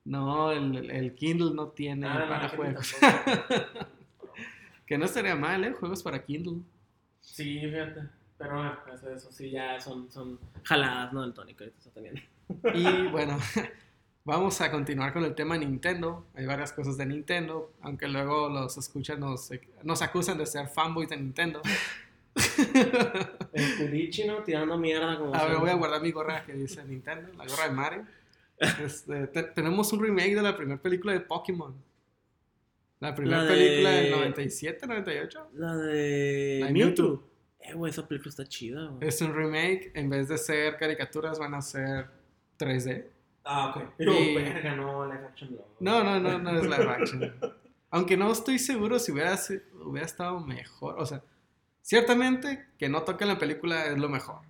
No, 0.05 0.51
el, 0.51 0.91
el 0.91 1.15
Kindle 1.15 1.55
no 1.55 1.69
tiene 1.69 2.07
ah, 2.07 2.25
para 2.29 2.49
juegos. 2.49 2.95
que 4.85 4.97
no 4.99 5.05
estaría 5.05 5.35
mal, 5.35 5.63
¿eh? 5.63 5.73
Juegos 5.73 6.03
para 6.03 6.23
Kindle. 6.23 6.61
Sí, 7.21 7.59
fíjate. 7.59 8.01
Pero 8.37 8.77
pues, 8.85 9.03
eso, 9.03 9.31
sí, 9.31 9.49
ya 9.49 9.79
son, 9.79 10.11
son 10.11 10.39
jaladas, 10.63 11.11
¿no? 11.11 11.23
El 11.23 11.33
tónico 11.33 11.63
ahorita 11.63 11.79
está 11.79 11.91
teniendo. 11.91 12.21
y 12.73 13.07
bueno, 13.07 13.39
vamos 14.25 14.61
a 14.61 14.69
continuar 14.69 15.11
con 15.11 15.25
el 15.25 15.33
tema 15.33 15.57
Nintendo. 15.57 16.27
Hay 16.35 16.45
varias 16.45 16.71
cosas 16.71 16.97
de 16.97 17.07
Nintendo, 17.07 17.73
aunque 17.81 18.07
luego 18.07 18.47
los 18.49 18.77
escuchan, 18.77 19.19
nos, 19.19 19.49
nos 19.81 20.01
acusan 20.03 20.37
de 20.37 20.45
ser 20.45 20.67
fanboys 20.67 21.09
de 21.09 21.17
Nintendo. 21.17 21.61
el 23.53 23.77
culichi, 23.77 24.25
¿no? 24.25 24.43
Tirando 24.43 24.77
mierda. 24.77 25.17
Como 25.17 25.33
a 25.33 25.45
ver, 25.45 25.57
voy 25.57 25.69
a 25.71 25.75
guardar 25.75 26.01
mi 26.01 26.11
gorra 26.11 26.45
que 26.45 26.53
dice 26.53 26.83
Nintendo, 26.83 27.31
la 27.33 27.45
gorra 27.45 27.69
de 27.69 27.73
Mario. 27.73 28.05
Este, 28.57 29.27
tenemos 29.27 29.91
un 29.93 30.01
remake 30.01 30.35
de 30.35 30.41
la 30.41 30.55
primera 30.55 30.81
película 30.81 31.13
de 31.13 31.21
Pokémon. 31.21 31.75
La 32.99 33.13
primera 33.13 33.45
película 33.45 33.91
del 33.91 34.11
97, 34.11 34.87
98. 34.87 35.49
La 35.53 35.75
de 35.75 36.67
Mewtwo. 36.71 37.23
Eh, 37.59 37.73
güey, 37.73 37.91
esa 37.91 38.07
película 38.07 38.29
está 38.29 38.45
chida, 38.45 38.93
Es 39.01 39.21
un 39.21 39.33
remake. 39.33 39.91
En 39.93 40.09
vez 40.09 40.29
de 40.29 40.37
ser 40.37 40.77
caricaturas, 40.77 41.37
van 41.37 41.53
a 41.55 41.61
ser 41.61 42.07
3D. 42.57 43.05
Ah, 43.43 43.69
ok. 43.75 43.99
no, 43.99 44.75
no, 44.75 45.05
live 45.05 45.25
action 45.25 45.55
no. 45.79 46.03
No, 46.03 46.19
no, 46.19 46.39
no, 46.39 46.57
es 46.57 46.63
live 46.63 46.89
action. 46.89 47.33
Aunque 47.91 48.17
no 48.17 48.31
estoy 48.31 48.59
seguro 48.59 48.97
si 48.99 49.11
hubiera, 49.11 49.37
hubiera 49.83 50.05
estado 50.05 50.39
mejor. 50.39 50.95
O 50.99 51.05
sea, 51.05 51.21
ciertamente 51.81 52.65
que 52.77 52.89
no 52.89 53.03
toque 53.03 53.25
la 53.25 53.37
película 53.37 53.85
es 53.85 53.97
lo 53.97 54.09
mejor. 54.09 54.41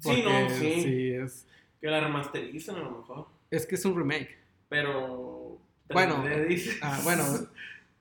Sí, 0.00 0.22
no, 0.22 0.50
sí. 0.50 0.82
sí 0.82 1.10
es... 1.14 1.46
Que 1.80 1.88
la 1.88 2.00
remasterizan 2.00 2.76
a 2.76 2.80
lo 2.80 2.90
mejor. 2.98 3.26
Es 3.52 3.66
que 3.66 3.74
es 3.74 3.84
un 3.84 3.94
remake. 3.94 4.38
Pero. 4.70 5.60
Bueno, 5.92 6.24
ah, 6.80 7.00
bueno, 7.04 7.22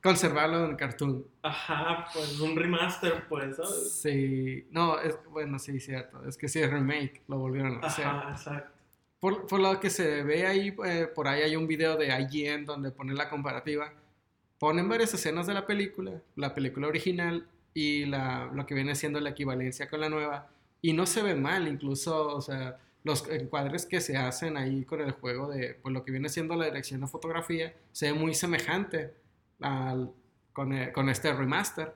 conservarlo 0.01 0.63
en 0.65 0.77
cartoon. 0.77 1.25
Ajá, 1.43 2.07
pues 2.13 2.39
un 2.39 2.55
remaster, 2.55 3.27
pues, 3.27 3.57
¿sabes? 3.57 3.99
Sí, 4.01 4.65
no, 4.71 4.97
es, 5.01 5.17
bueno, 5.29 5.59
sí, 5.59 5.77
cierto. 5.81 6.25
Es 6.25 6.37
que 6.37 6.47
sí 6.47 6.59
es 6.59 6.71
remake, 6.71 7.21
lo 7.27 7.39
volvieron 7.39 7.83
a 7.83 7.87
hacer. 7.87 8.05
Ajá, 8.05 8.31
exacto. 8.31 8.71
Por, 9.19 9.45
por, 9.45 9.59
lo 9.59 9.77
que 9.81 9.89
se 9.89 10.23
ve 10.23 10.47
ahí, 10.47 10.73
eh, 10.85 11.09
por 11.13 11.27
ahí 11.27 11.41
hay 11.41 11.57
un 11.57 11.67
video 11.67 11.97
de 11.97 12.07
IGN 12.07 12.63
donde 12.63 12.91
ponen 12.91 13.17
la 13.17 13.29
comparativa. 13.29 13.91
Ponen 14.57 14.87
varias 14.87 15.13
escenas 15.13 15.47
de 15.47 15.53
la 15.53 15.67
película, 15.67 16.21
la 16.37 16.55
película 16.55 16.87
original 16.87 17.45
y 17.73 18.05
la, 18.05 18.49
lo 18.53 18.65
que 18.65 18.73
viene 18.73 18.95
siendo 18.95 19.19
la 19.19 19.31
equivalencia 19.31 19.89
con 19.89 19.99
la 19.99 20.09
nueva 20.09 20.47
Y 20.81 20.93
no 20.93 21.05
se 21.05 21.21
ve 21.23 21.35
mal, 21.35 21.67
incluso, 21.67 22.33
o 22.33 22.41
sea, 22.41 22.77
los 23.03 23.27
encuadres 23.29 23.85
que 23.85 23.99
se 24.01 24.17
hacen 24.17 24.57
ahí 24.57 24.85
con 24.85 25.01
el 25.01 25.11
juego 25.11 25.49
de, 25.49 25.75
pues 25.81 25.93
lo 25.93 26.03
que 26.03 26.11
viene 26.11 26.29
siendo 26.29 26.55
la 26.55 26.65
dirección 26.65 27.01
de 27.01 27.07
fotografía, 27.07 27.73
se 27.91 28.11
ve 28.11 28.17
muy 28.17 28.33
semejante 28.33 29.13
al, 29.59 30.11
con, 30.53 30.73
con 30.91 31.09
este 31.09 31.33
remaster. 31.33 31.93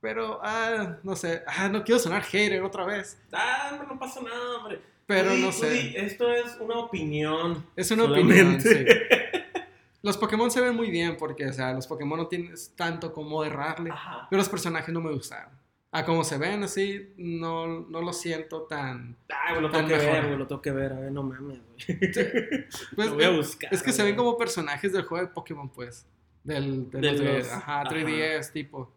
Pero, 0.00 0.40
ah, 0.42 0.96
no 1.02 1.14
sé, 1.14 1.42
ah, 1.46 1.68
no 1.68 1.84
quiero 1.84 2.00
sonar 2.00 2.22
hater 2.22 2.62
otra 2.62 2.84
vez. 2.86 3.20
Ah, 3.32 3.84
no 3.86 3.98
pasa 3.98 4.20
nada, 4.22 4.56
hombre. 4.58 4.80
Pero 5.06 5.32
Uy, 5.32 5.42
no 5.42 5.52
sé. 5.52 5.70
uy, 5.70 5.94
esto 5.96 6.32
es 6.32 6.56
una 6.60 6.78
opinión. 6.78 7.66
Es 7.76 7.90
una 7.90 8.04
solamente. 8.04 8.34
opinión, 8.40 8.60
sí. 8.60 8.84
Los 10.02 10.16
Pokémon 10.16 10.50
se 10.50 10.62
ven 10.62 10.74
muy 10.74 10.90
bien 10.90 11.16
porque, 11.18 11.46
o 11.46 11.52
sea, 11.52 11.74
los 11.74 11.86
Pokémon 11.86 12.18
no 12.18 12.26
tienes 12.26 12.72
tanto 12.74 13.12
como 13.12 13.44
errarle. 13.44 13.90
Ajá. 13.90 14.26
Pero 14.30 14.38
los 14.38 14.48
personajes 14.48 14.94
no 14.94 15.00
me 15.02 15.12
gustaron. 15.12 15.52
A 15.92 16.04
como 16.04 16.22
se 16.22 16.38
ven 16.38 16.62
así, 16.62 17.12
no, 17.16 17.66
no 17.66 18.00
lo 18.00 18.12
siento 18.12 18.62
tan... 18.62 19.16
Ay, 19.28 19.54
güey, 19.54 19.62
lo 19.62 19.70
Tan 19.70 19.86
tengo 19.88 20.00
que 20.00 20.06
ver, 20.06 20.26
güey, 20.26 20.38
lo 20.38 20.46
tengo 20.46 20.62
que 20.62 20.70
ver. 20.70 20.92
A 20.92 21.00
ver, 21.00 21.10
no 21.10 21.24
mames, 21.24 21.60
güey. 21.66 22.66
Pues, 22.94 23.08
lo 23.08 23.14
voy 23.16 23.24
a 23.24 23.30
buscar. 23.30 23.74
Es 23.74 23.82
que 23.82 23.92
se 23.92 24.04
ven 24.04 24.14
como 24.14 24.38
personajes 24.38 24.92
del 24.92 25.02
juego 25.02 25.26
de 25.26 25.32
Pokémon, 25.32 25.68
pues. 25.68 26.06
Del, 26.44 26.88
de 26.90 27.00
De 27.00 27.12
los 27.12 27.48
ajá, 27.50 27.80
ajá. 27.82 27.90
3DS, 27.90 28.52
tipo. 28.52 28.92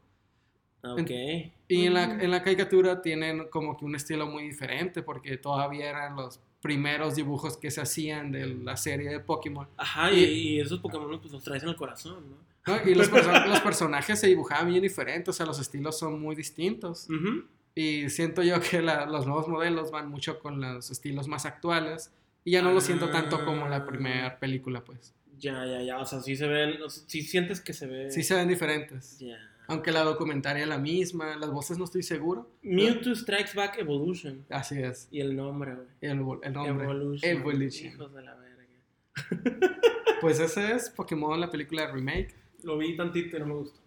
Ah, 0.84 0.94
Ok. 0.94 1.10
Y 1.68 1.88
en 1.88 1.94
la, 1.96 2.04
en 2.04 2.30
la 2.30 2.44
caricatura 2.44 3.02
tienen 3.02 3.48
como 3.48 3.76
que 3.76 3.86
un 3.86 3.96
estilo 3.96 4.28
muy 4.28 4.44
diferente 4.44 5.02
porque 5.02 5.38
todavía 5.38 5.90
eran 5.90 6.16
los 6.16 6.40
primeros 6.62 7.16
dibujos 7.16 7.58
que 7.58 7.72
se 7.72 7.82
hacían 7.82 8.32
de 8.32 8.46
la 8.48 8.78
serie 8.78 9.10
de 9.10 9.20
Pokémon. 9.20 9.68
Ajá, 9.78 10.12
y, 10.12 10.24
y 10.24 10.60
esos 10.60 10.80
Pokémon 10.80 11.20
pues 11.20 11.34
los 11.34 11.44
traes 11.44 11.64
en 11.64 11.70
el 11.70 11.76
corazón, 11.76 12.30
¿no? 12.30 12.53
¿No? 12.68 12.78
Y 12.90 12.96
los, 12.96 13.10
perso- 13.12 13.46
los 13.48 13.60
personajes 13.62 14.20
se 14.20 14.28
dibujaban 14.28 14.68
bien 14.70 14.82
diferentes, 14.82 15.30
o 15.30 15.34
sea, 15.34 15.46
los 15.46 15.60
estilos 15.60 15.98
son 16.00 16.20
muy 16.22 16.36
distintos. 16.36 17.08
Ujú. 17.10 17.46
Y 17.76 18.10
siento 18.10 18.44
yo 18.44 18.60
que 18.62 18.82
la- 18.82 19.06
los 19.06 19.26
nuevos 19.26 19.48
modelos 19.48 19.92
van 19.92 20.10
mucho 20.10 20.40
con 20.40 20.62
los 20.62 20.90
estilos 20.92 21.28
más 21.28 21.46
actuales. 21.46 22.12
Y 22.46 22.52
ya 22.52 22.62
no 22.62 22.72
lo 22.74 22.82
siento 22.82 23.10
tanto 23.10 23.46
como 23.46 23.68
la 23.70 23.78
Ah. 23.78 23.86
primera 23.86 24.38
película, 24.38 24.84
pues. 24.84 25.14
Ya, 25.40 25.66
ya, 25.66 25.82
ya. 25.82 25.98
O 26.00 26.06
sea, 26.06 26.20
sí 26.22 26.36
se 26.36 26.48
ven. 26.48 26.82
o 26.82 26.90
sea, 26.90 27.04
sí 27.08 27.22
sientes 27.22 27.62
que 27.62 27.72
se 27.74 27.88
ve. 27.88 28.12
Sí 28.12 28.22
se 28.22 28.36
ven 28.36 28.48
diferentes. 28.50 29.18
Ya. 29.20 29.38
Aunque 29.68 29.92
la 29.94 30.02
documentaria 30.04 30.64
es 30.64 30.68
la 30.70 30.78
misma, 30.78 31.38
las 31.38 31.50
voces 31.52 31.78
no 31.78 31.86
estoy 31.86 32.04
seguro. 32.04 32.52
Mewtwo 32.64 33.16
Strikes 33.16 33.52
Back 33.56 33.78
Evolution. 33.80 34.46
Así 34.50 34.78
es. 34.78 35.08
Y 35.10 35.22
el 35.22 35.36
nombre, 35.38 35.74
güey. 35.74 35.88
El, 36.02 36.10
el 36.44 36.54
nombre. 36.54 36.84
Evolution. 36.86 37.32
Evolution. 37.32 37.94
Hijos 37.94 38.14
de 38.14 38.22
la 38.24 38.36
verga. 38.36 39.78
Pues 40.22 40.40
ese 40.40 40.74
es 40.74 40.90
Pokémon, 40.90 41.40
la 41.40 41.50
película 41.50 41.90
remake. 41.92 42.36
Lo 42.64 42.78
vi 42.78 42.96
tantito 42.96 43.38
y 43.38 43.40
no 43.42 43.46
me 43.48 43.54
gustó. 43.56 43.80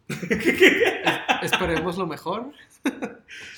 Esperemos 1.42 1.97
lo 1.97 2.06
mejor. 2.06 2.52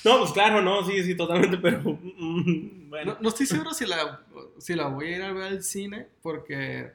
No, 0.04 0.18
pues 0.20 0.32
claro, 0.32 0.62
no, 0.62 0.84
sí, 0.86 1.02
sí, 1.02 1.16
totalmente, 1.16 1.58
pero. 1.58 1.80
mm, 1.82 2.88
bueno. 2.88 3.12
No, 3.14 3.18
no 3.22 3.28
estoy 3.28 3.46
seguro 3.46 3.72
si 3.74 3.86
la, 3.86 4.22
si 4.58 4.74
la 4.74 4.86
voy 4.88 5.06
a 5.12 5.16
ir 5.16 5.22
a 5.22 5.32
ver 5.32 5.42
al 5.44 5.62
cine 5.62 6.08
porque 6.22 6.92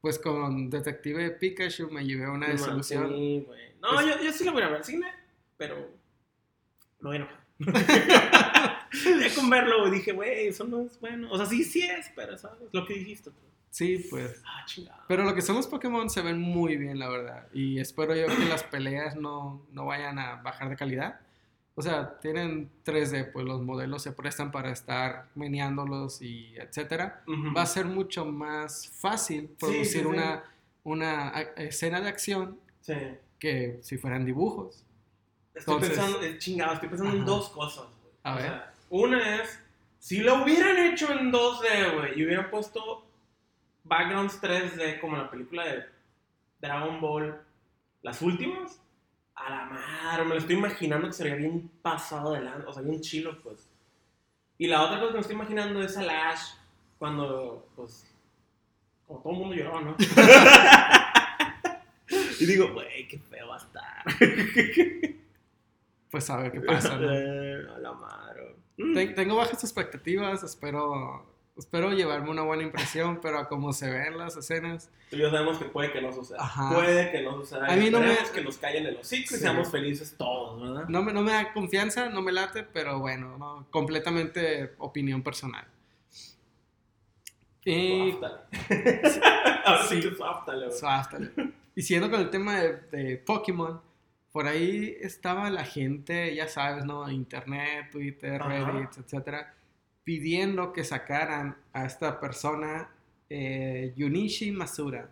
pues 0.00 0.18
con 0.18 0.68
Detective 0.70 1.30
Pikachu 1.32 1.90
me 1.90 2.04
llevé 2.04 2.28
una 2.28 2.46
No, 2.48 2.52
desilusión. 2.52 3.08
sí. 3.08 3.46
No, 3.80 3.88
Pues- 3.94 4.06
yo, 4.06 4.22
yo 4.24 4.32
sí 4.32 4.44
lo 4.44 4.52
voy 4.52 4.62
a 4.62 4.68
ver 4.68 4.76
al 4.78 4.84
cine, 4.84 5.06
pero. 5.56 5.76
No 7.00 7.08
voy 7.10 7.16
a 7.16 7.20
enojar. 7.20 7.44
ya 9.20 9.34
con 9.34 9.50
verlo, 9.50 9.90
dije, 9.90 10.12
güey, 10.12 10.48
eso 10.48 10.64
no 10.64 10.82
es 10.82 10.98
bueno. 11.00 11.30
O 11.30 11.36
sea, 11.36 11.46
sí, 11.46 11.64
sí 11.64 11.82
es, 11.82 12.10
pero 12.16 12.36
¿sabes? 12.38 12.68
Lo 12.72 12.86
que 12.86 12.94
dijiste. 12.94 13.30
pues. 13.30 13.44
Sí, 13.74 14.06
pues. 14.08 14.40
Ah, 14.46 14.64
chingado. 14.66 15.02
Pero 15.08 15.24
lo 15.24 15.34
que 15.34 15.42
son 15.42 15.56
los 15.56 15.66
Pokémon 15.66 16.08
se 16.08 16.22
ven 16.22 16.40
muy 16.40 16.76
bien, 16.76 16.96
la 17.00 17.08
verdad. 17.08 17.48
Y 17.52 17.80
espero 17.80 18.14
yo 18.14 18.26
que 18.28 18.44
las 18.44 18.62
peleas 18.62 19.16
no, 19.16 19.66
no 19.72 19.86
vayan 19.86 20.20
a 20.20 20.36
bajar 20.36 20.68
de 20.68 20.76
calidad. 20.76 21.18
O 21.74 21.82
sea, 21.82 22.20
tienen 22.20 22.70
3D, 22.84 23.32
pues 23.32 23.44
los 23.44 23.60
modelos 23.62 24.00
se 24.04 24.12
prestan 24.12 24.52
para 24.52 24.70
estar 24.70 25.26
meneándolos 25.34 26.22
y 26.22 26.54
etcétera. 26.56 27.24
Va 27.56 27.62
a 27.62 27.66
ser 27.66 27.86
mucho 27.86 28.24
más 28.24 28.88
fácil 29.00 29.48
producir 29.58 29.84
sí, 29.86 29.98
sí. 29.98 30.04
Una, 30.04 30.44
una 30.84 31.30
escena 31.56 32.00
de 32.00 32.08
acción 32.10 32.60
que 33.40 33.80
si 33.82 33.98
fueran 33.98 34.24
dibujos. 34.24 34.84
Estoy 35.52 35.74
Entonces- 35.74 35.98
pensando, 35.98 36.22
eh, 36.24 36.38
chingado, 36.38 36.74
estoy 36.74 36.88
pensando 36.90 37.16
en 37.16 37.24
dos 37.24 37.48
cosas, 37.48 37.86
güey. 38.00 38.12
A 38.22 38.32
O 38.34 38.36
ver. 38.36 38.44
sea, 38.44 38.74
una 38.90 39.42
es, 39.42 39.58
si 39.98 40.18
lo 40.18 40.44
hubieran 40.44 40.76
hecho 40.78 41.10
en 41.12 41.32
2D, 41.32 41.96
güey, 41.96 42.20
y 42.20 42.24
hubieran 42.24 42.50
puesto 42.50 43.03
backgrounds 43.84 44.40
3D 44.42 45.00
como 45.00 45.16
la 45.16 45.30
película 45.30 45.64
de 45.66 45.84
Dragon 46.60 47.00
Ball, 47.00 47.40
las 48.02 48.20
últimas, 48.22 48.80
a 49.34 49.50
la 49.50 49.64
madre, 49.66 50.24
me 50.24 50.30
lo 50.30 50.36
estoy 50.38 50.56
imaginando 50.56 51.06
que 51.08 51.12
sería 51.12 51.34
bien 51.36 51.70
pasado 51.82 52.32
de 52.32 52.40
lanza, 52.42 52.68
o 52.68 52.72
sea, 52.72 52.82
bien 52.82 53.00
chilo, 53.00 53.36
pues. 53.42 53.68
Y 54.58 54.66
la 54.68 54.82
otra 54.82 54.96
cosa 55.00 55.08
que 55.08 55.14
me 55.14 55.20
estoy 55.20 55.36
imaginando 55.36 55.82
es 55.82 55.96
a 55.96 56.02
Lash 56.02 56.40
cuando, 56.98 57.66
pues, 57.76 58.08
como 59.06 59.20
todo 59.20 59.32
el 59.32 59.38
mundo 59.38 59.54
lloró, 59.56 59.80
¿no? 59.80 59.96
y 62.40 62.46
digo, 62.46 62.72
güey, 62.72 63.06
qué 63.08 63.18
feo 63.18 63.48
va 63.48 63.56
a 63.56 63.58
estar. 63.58 64.04
Pues 66.10 66.30
a 66.30 66.36
ver 66.36 66.52
qué 66.52 66.60
pasa. 66.60 66.96
¿no? 66.96 67.08
A 67.74 67.78
la 67.80 67.92
madre. 67.92 68.54
Ten- 68.76 69.16
tengo 69.16 69.34
bajas 69.34 69.64
expectativas, 69.64 70.44
espero, 70.44 71.26
espero 71.56 71.92
llevarme 71.92 72.30
una 72.30 72.42
buena 72.42 72.62
impresión, 72.62 73.20
pero 73.22 73.38
a 73.38 73.48
como 73.48 73.72
se 73.72 73.90
ven 73.90 74.18
las 74.18 74.36
escenas, 74.36 74.90
Tú 75.10 75.16
y 75.16 75.20
yo 75.20 75.30
sabemos 75.30 75.58
que 75.58 75.66
puede 75.66 75.92
que 75.92 76.00
no 76.00 76.12
suceda. 76.12 76.38
Ajá. 76.40 76.74
Puede 76.74 77.12
que 77.12 77.22
no 77.22 77.36
suceda. 77.36 77.66
A 77.66 77.76
mí 77.76 77.90
no 77.90 78.00
me- 78.00 78.16
que 78.34 78.42
nos 78.42 78.58
callen 78.58 78.86
el 78.86 78.96
hocico 78.96 79.34
y 79.34 79.38
seamos 79.38 79.70
felices 79.70 80.14
todos, 80.18 80.60
¿verdad? 80.60 80.88
no 80.88 81.02
me, 81.02 81.12
no 81.12 81.22
me 81.22 81.32
da 81.32 81.52
confianza, 81.52 82.08
no 82.08 82.22
me 82.22 82.32
late, 82.32 82.64
pero 82.64 82.98
bueno, 82.98 83.38
no, 83.38 83.66
completamente 83.70 84.74
opinión 84.78 85.22
personal. 85.22 85.66
Y, 87.66 88.14
sí 89.88 90.00
y 91.76 91.82
siguiendo 91.82 92.10
con 92.10 92.20
el 92.20 92.30
tema 92.30 92.60
de, 92.60 92.76
de 92.92 93.16
Pokémon, 93.16 93.80
por 94.32 94.46
ahí 94.46 94.96
estaba 95.00 95.48
la 95.48 95.64
gente, 95.64 96.34
ya 96.34 96.48
sabes, 96.48 96.84
¿no? 96.84 97.10
Internet, 97.10 97.90
Twitter, 97.90 98.42
Ajá. 98.42 98.48
Reddit, 98.70 98.90
etcétera, 98.98 99.54
pidiendo 100.04 100.72
que 100.72 100.84
sacaran 100.84 101.56
a 101.72 101.84
esta 101.86 102.20
persona, 102.20 102.90
eh, 103.30 103.94
Junichi 103.96 104.52
Masura, 104.52 105.10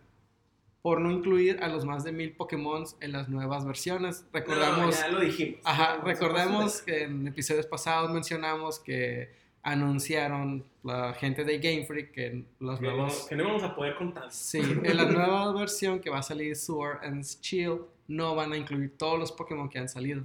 por 0.83 1.00
no 1.00 1.11
incluir 1.11 1.62
a 1.62 1.68
los 1.68 1.85
más 1.85 2.05
de 2.05 2.12
mil 2.12 2.33
Pokémon 2.33 2.85
en 3.00 3.12
las 3.12 3.28
nuevas 3.28 3.64
versiones. 3.64 4.26
Recordamos, 4.33 4.78
No, 4.87 4.90
ya 4.90 5.09
lo 5.09 5.20
dijimos. 5.20 5.61
ajá, 5.64 5.98
No, 5.98 6.05
recordemos 6.05 6.81
no, 6.81 6.85
que 6.87 7.02
en 7.05 7.28
episodios 7.28 7.66
pasados 7.66 8.11
mencionamos 8.11 8.81
que 8.81 9.31
anunciaron 9.62 10.64
la 10.83 11.14
gente 11.14 11.44
de 11.44 11.59
Game 11.59 11.87
Freak 11.87 12.11
que 12.11 12.44
los 12.59 12.81
Que 12.81 12.87
no, 12.87 12.92
nuevos 12.96 13.26
que 13.28 13.37
no 13.37 13.44
vamos 13.44 13.62
a 13.62 13.74
poder 13.76 13.94
contar. 13.94 14.31
Sí, 14.33 14.59
en 14.59 14.96
la 14.96 15.05
nueva 15.05 15.52
versión 15.59 16.00
que 16.00 16.11
va 16.11 16.18
a 16.18 16.22
salir 16.22 16.57
Sword 16.57 16.98
and 17.05 17.22
Shield 17.24 17.81
no 18.09 18.35
van 18.35 18.52
a 18.52 18.57
incluir 18.57 18.96
todos 18.98 19.18
los 19.18 19.31
Pokémon 19.33 19.68
que 19.68 19.78
han 19.78 19.88
salido. 19.88 20.24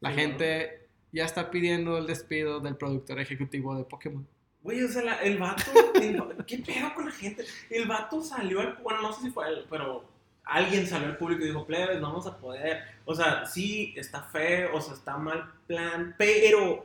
La 0.00 0.10
Sí, 0.10 0.16
gente 0.20 0.85
ya 1.12 1.24
está 1.24 1.50
pidiendo 1.50 1.98
el 1.98 2.06
despido 2.06 2.60
del 2.60 2.76
productor 2.76 3.20
ejecutivo 3.20 3.76
de 3.76 3.84
Pokémon. 3.84 4.26
Güey, 4.62 4.82
o 4.82 4.88
sea, 4.88 5.02
la- 5.02 5.22
el 5.22 5.38
vato. 5.38 5.62
el 5.94 6.20
¿Qué 6.46 6.58
pedo 6.58 6.92
con 6.94 7.06
la 7.06 7.12
gente? 7.12 7.44
El 7.70 7.86
vato 7.86 8.22
salió 8.22 8.60
al. 8.60 8.74
Bueno, 8.82 9.02
no 9.02 9.12
sé 9.12 9.22
si 9.22 9.30
fue 9.30 9.48
él, 9.48 9.64
pero 9.70 10.04
alguien 10.44 10.86
salió 10.86 11.06
al 11.08 11.16
público 11.16 11.44
y 11.44 11.46
dijo: 11.48 11.64
Plebes, 11.66 12.00
no 12.00 12.08
vamos 12.08 12.26
a 12.26 12.36
poder. 12.36 12.82
O 13.04 13.14
sea, 13.14 13.46
sí, 13.46 13.94
está 13.96 14.22
feo, 14.22 14.70
o 14.74 14.80
sea, 14.80 14.94
está 14.94 15.16
mal 15.16 15.50
plan, 15.66 16.14
pero. 16.18 16.84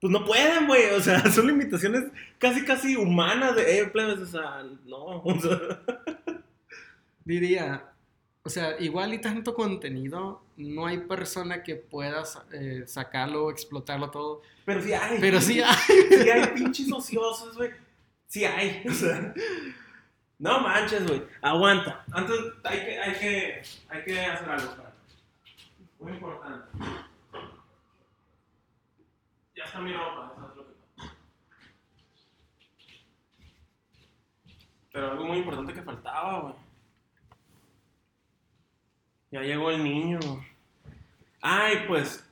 Pues 0.00 0.12
no 0.12 0.24
pueden, 0.24 0.66
güey. 0.66 0.90
O 0.90 1.00
sea, 1.00 1.20
son 1.30 1.46
limitaciones 1.46 2.04
casi, 2.38 2.64
casi 2.64 2.96
humanas 2.96 3.56
de. 3.56 3.78
Eh, 3.80 3.86
plebes, 3.86 4.18
o 4.18 4.26
sea, 4.26 4.62
no. 4.84 5.22
O 5.24 5.40
sea, 5.40 5.80
Diría, 7.24 7.84
o 8.44 8.50
sea, 8.50 8.76
igual 8.80 9.14
y 9.14 9.20
tanto 9.20 9.54
contenido, 9.54 10.42
no 10.56 10.86
hay 10.86 10.98
persona 10.98 11.62
que 11.62 11.76
pueda 11.76 12.24
eh, 12.52 12.82
sacarlo 12.86 13.44
o 13.46 13.50
explotarlo 13.50 14.10
todo. 14.10 14.42
pero 14.64 14.82
sí 14.82 14.92
hay. 14.92 15.20
Pero 15.20 15.40
sí 15.40 15.60
hay. 15.64 15.76
Sí 16.22 16.30
hay 16.30 16.46
pinches 16.48 16.92
ociosos, 16.92 17.56
güey. 17.56 17.70
Sí 18.26 18.44
hay. 18.44 18.82
O 18.88 18.92
sea. 18.92 19.32
No 20.38 20.60
manches, 20.60 21.06
güey. 21.06 21.22
Aguanta. 21.40 22.04
Antes 22.10 22.36
hay 22.64 22.78
que, 22.80 22.98
hay 22.98 23.12
que, 23.14 23.62
hay 23.88 24.04
que 24.04 24.20
hacer 24.20 24.48
algo. 24.50 24.70
espérate. 24.70 24.92
Muy 26.00 26.12
importante. 26.12 26.66
Ya 29.54 29.64
está 29.64 29.80
mi 29.80 29.92
ropa, 29.92 30.32
¿sabes 30.34 30.56
lo 30.56 30.66
que 30.66 30.72
pasa? 30.96 31.14
Pero 34.92 35.12
algo 35.12 35.24
muy 35.26 35.38
importante 35.38 35.72
que 35.74 35.82
faltaba, 35.82 36.40
güey. 36.40 36.71
Ya 39.32 39.40
llegó 39.40 39.70
el 39.70 39.82
niño. 39.82 40.20
Ay, 41.40 41.84
pues. 41.88 42.24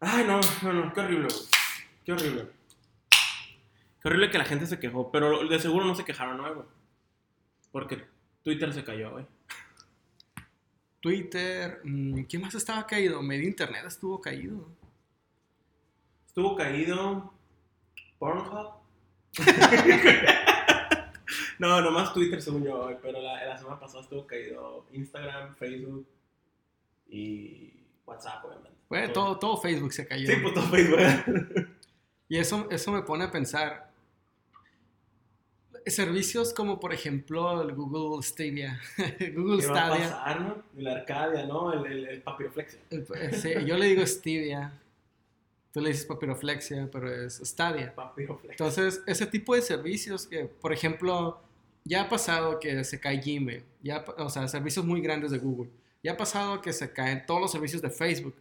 Ay, 0.00 0.24
no, 0.26 0.40
no, 0.62 0.72
no, 0.72 0.92
qué 0.94 1.00
horrible, 1.00 1.28
güey. 1.28 1.46
Qué 2.04 2.12
horrible. 2.12 2.48
Qué 4.00 4.08
horrible 4.08 4.30
que 4.30 4.38
la 4.38 4.44
gente 4.44 4.66
se 4.66 4.80
quejó, 4.80 5.12
pero 5.12 5.46
de 5.46 5.58
seguro 5.58 5.84
no 5.84 5.94
se 5.94 6.04
quejaron, 6.04 6.38
¿no, 6.38 6.54
güey? 6.54 6.66
Porque 7.70 8.02
Twitter 8.42 8.72
se 8.72 8.82
cayó, 8.82 9.12
güey. 9.12 9.26
Twitter, 11.00 11.80
mm, 11.84 12.22
¿quién 12.22 12.40
más 12.40 12.54
estaba 12.54 12.86
caído? 12.86 13.22
Medio 13.22 13.46
internet 13.46 13.84
estuvo 13.86 14.22
caído. 14.22 14.66
Estuvo 16.26 16.56
caído 16.56 17.30
Pornhub. 18.18 18.72
no, 21.58 21.80
nomás 21.80 22.12
Twitter 22.14 22.40
según 22.42 22.64
yo, 22.64 22.90
pero 23.02 23.20
la, 23.20 23.44
la 23.44 23.56
semana 23.58 23.78
pasada 23.80 24.02
estuvo 24.02 24.26
caído 24.26 24.86
Instagram, 24.92 25.54
Facebook 25.56 26.06
y 27.08 27.72
WhatsApp, 28.06 28.44
obviamente. 28.44 28.70
Bueno, 28.88 29.12
todo, 29.12 29.38
todo 29.38 29.56
Facebook 29.56 29.92
se 29.92 30.06
cayó. 30.06 30.26
Sí, 30.26 30.34
pues 30.42 30.54
todo 30.54 30.64
Facebook. 30.64 31.68
y 32.28 32.36
eso, 32.38 32.68
eso 32.70 32.92
me 32.92 33.02
pone 33.02 33.24
a 33.24 33.30
pensar. 33.30 33.90
Servicios 35.86 36.54
como, 36.54 36.80
por 36.80 36.94
ejemplo, 36.94 37.60
el 37.60 37.74
Google 37.74 38.22
Stadia. 38.22 38.80
Google 39.34 39.60
¿Qué 39.60 39.66
va 39.66 39.82
a 39.82 39.86
Stadia. 39.96 40.10
pasar, 40.10 40.40
no? 40.40 40.62
La 40.76 40.92
Arcadia, 40.92 41.44
¿no? 41.46 41.72
El, 41.74 41.92
el, 41.92 42.06
el 42.06 42.22
papiroflexia. 42.22 42.80
El- 42.90 43.06
eh, 43.16 43.32
sí, 43.34 43.50
yo 43.66 43.76
le 43.76 43.86
digo 43.86 44.06
Stevia. 44.06 44.72
Tú 45.74 45.80
le 45.80 45.88
dices 45.88 46.06
papiroflexia, 46.06 46.88
pero 46.92 47.12
es 47.12 47.40
Stadia. 47.44 47.92
Papiroflexia. 47.92 48.52
Entonces, 48.52 49.02
ese 49.08 49.26
tipo 49.26 49.56
de 49.56 49.60
servicios 49.60 50.24
que, 50.24 50.44
por 50.44 50.72
ejemplo, 50.72 51.40
ya 51.82 52.02
ha 52.02 52.08
pasado 52.08 52.60
que 52.60 52.84
se 52.84 53.00
cae 53.00 53.16
Gmail, 53.16 53.64
ya, 53.82 54.04
o 54.16 54.30
sea, 54.30 54.46
servicios 54.46 54.86
muy 54.86 55.00
grandes 55.00 55.32
de 55.32 55.38
Google. 55.38 55.68
Ya 56.00 56.12
ha 56.12 56.16
pasado 56.16 56.62
que 56.62 56.72
se 56.72 56.92
caen 56.92 57.26
todos 57.26 57.40
los 57.40 57.50
servicios 57.50 57.82
de 57.82 57.90
Facebook. 57.90 58.36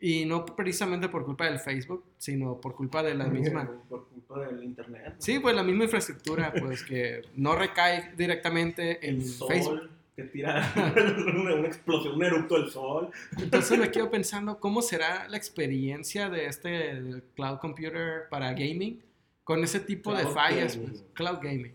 Y 0.00 0.24
no 0.24 0.46
precisamente 0.46 1.10
por 1.10 1.26
culpa 1.26 1.44
del 1.44 1.58
Facebook, 1.58 2.02
sino 2.16 2.58
por 2.58 2.74
culpa 2.74 3.02
de 3.02 3.12
la 3.12 3.26
misma. 3.26 3.70
Por 3.90 4.08
culpa 4.08 4.46
del 4.46 4.64
internet. 4.64 5.16
Sí, 5.18 5.38
pues 5.38 5.54
la 5.54 5.62
misma 5.62 5.84
infraestructura, 5.84 6.50
pues 6.58 6.82
que 6.82 7.20
no 7.34 7.54
recae 7.56 8.14
directamente 8.16 9.06
en 9.06 9.16
El 9.16 9.26
sol 9.26 9.48
Facebook. 9.48 9.90
Que 10.16 10.24
tira 10.24 10.72
una, 11.36 11.54
una 11.54 11.66
explosión, 11.68 12.14
un 12.14 12.24
eructo 12.24 12.60
del 12.60 12.70
sol. 12.70 13.10
Entonces 13.38 13.78
me 13.78 13.90
quedo 13.90 14.10
pensando 14.10 14.58
cómo 14.58 14.82
será 14.82 15.28
la 15.28 15.36
experiencia 15.36 16.28
de 16.28 16.46
este 16.46 16.68
del 16.68 17.22
cloud 17.34 17.58
computer 17.58 18.28
para 18.28 18.52
gaming 18.52 19.02
con 19.50 19.64
ese 19.64 19.80
tipo 19.80 20.14
de 20.14 20.22
Cloud 20.22 20.34
fallas, 20.34 20.76
gaming. 20.76 20.90
pues, 20.90 21.04
cloud 21.12 21.38
gaming. 21.42 21.74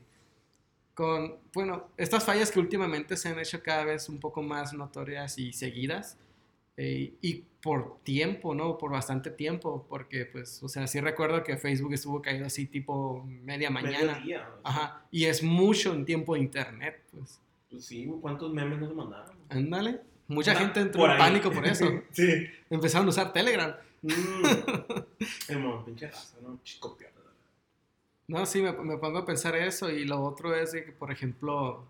Con, 0.94 1.40
bueno, 1.54 1.90
estas 1.98 2.24
fallas 2.24 2.50
que 2.50 2.60
últimamente 2.60 3.18
se 3.18 3.28
han 3.28 3.38
hecho 3.38 3.62
cada 3.62 3.84
vez 3.84 4.08
un 4.08 4.18
poco 4.18 4.42
más 4.42 4.72
notorias 4.72 5.38
y 5.38 5.52
seguidas 5.52 6.18
eh, 6.78 7.16
y 7.22 7.44
por 7.62 8.00
tiempo, 8.04 8.56
¿no? 8.56 8.78
Por 8.78 8.92
bastante 8.92 9.30
tiempo, 9.30 9.86
porque 9.90 10.26
pues, 10.26 10.64
o 10.64 10.70
sea, 10.70 10.88
sí 10.88 11.02
recuerdo 11.02 11.44
que 11.44 11.58
Facebook 11.58 11.94
estuvo 11.94 12.22
caído 12.22 12.46
así 12.46 12.66
tipo 12.66 13.26
media 13.26 13.70
mañana. 13.70 14.14
Mediodía, 14.14 14.48
o 14.48 14.62
sea, 14.62 14.62
Ajá, 14.64 15.08
y 15.12 15.26
es 15.26 15.44
mucho 15.44 15.94
en 15.94 16.06
tiempo 16.06 16.36
de 16.36 16.42
internet, 16.42 17.04
pues. 17.12 17.42
Pues 17.76 17.86
sí, 17.88 18.10
¿cuántos 18.22 18.54
memes 18.54 18.80
no 18.80 18.88
se 18.88 18.94
mandaron? 18.94 19.36
Ándale. 19.50 20.00
Mucha 20.28 20.54
Ah, 20.54 20.56
gente 20.56 20.80
entró 20.80 21.02
por 21.02 21.10
en 21.10 21.16
ahí. 21.18 21.22
pánico 21.22 21.52
por 21.52 21.66
eso. 21.68 21.86
sí. 22.12 22.48
Empezaron 22.70 23.06
a 23.08 23.10
usar 23.10 23.34
Telegram. 23.34 23.76
Mm. 24.02 25.84
Pinche 25.86 26.08
raza, 26.08 26.38
¿no? 26.42 26.60
Chico. 26.64 26.98
No, 28.28 28.46
sí, 28.46 28.62
me, 28.62 28.72
me 28.72 28.98
pongo 28.98 29.20
a 29.20 29.26
pensar 29.26 29.56
eso. 29.56 29.90
Y 29.90 30.06
lo 30.06 30.24
otro 30.24 30.56
es 30.56 30.72
de 30.72 30.86
que, 30.86 30.92
por 30.94 31.12
ejemplo, 31.12 31.86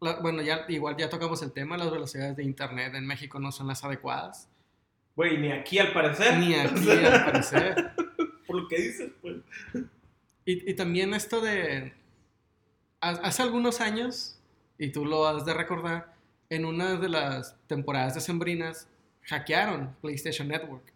la- 0.00 0.20
bueno, 0.20 0.42
ya 0.42 0.64
igual 0.68 0.96
ya 0.96 1.08
tocamos 1.08 1.42
el 1.42 1.52
tema, 1.52 1.76
las 1.76 1.90
velocidades 1.90 2.36
de 2.36 2.44
internet 2.44 2.94
en 2.94 3.06
México 3.06 3.40
no 3.40 3.50
son 3.52 3.66
las 3.66 3.82
adecuadas. 3.84 4.48
Güey, 5.16 5.38
ni 5.38 5.50
aquí 5.50 5.78
al 5.78 5.92
parecer. 5.92 6.36
Ni 6.38 6.54
aquí, 6.56 6.90
al 6.90 7.24
parecer. 7.24 7.92
Por 8.46 8.62
lo 8.62 8.68
que 8.68 8.76
dices, 8.76 9.10
pues. 9.22 9.36
Y, 10.44 10.70
y 10.70 10.74
también 10.74 11.14
esto 11.14 11.40
de... 11.40 11.94
ha- 13.08 13.20
Hace 13.26 13.42
algunos 13.42 13.80
años, 13.80 14.38
y 14.78 14.88
tú 14.90 15.04
lo 15.04 15.26
has 15.26 15.44
de 15.44 15.54
recordar, 15.54 16.14
en 16.50 16.64
una 16.64 16.96
de 16.96 17.08
las 17.08 17.56
temporadas 17.66 18.14
decembrinas, 18.14 18.88
hackearon 19.22 19.94
PlayStation 20.00 20.48
Network. 20.48 20.92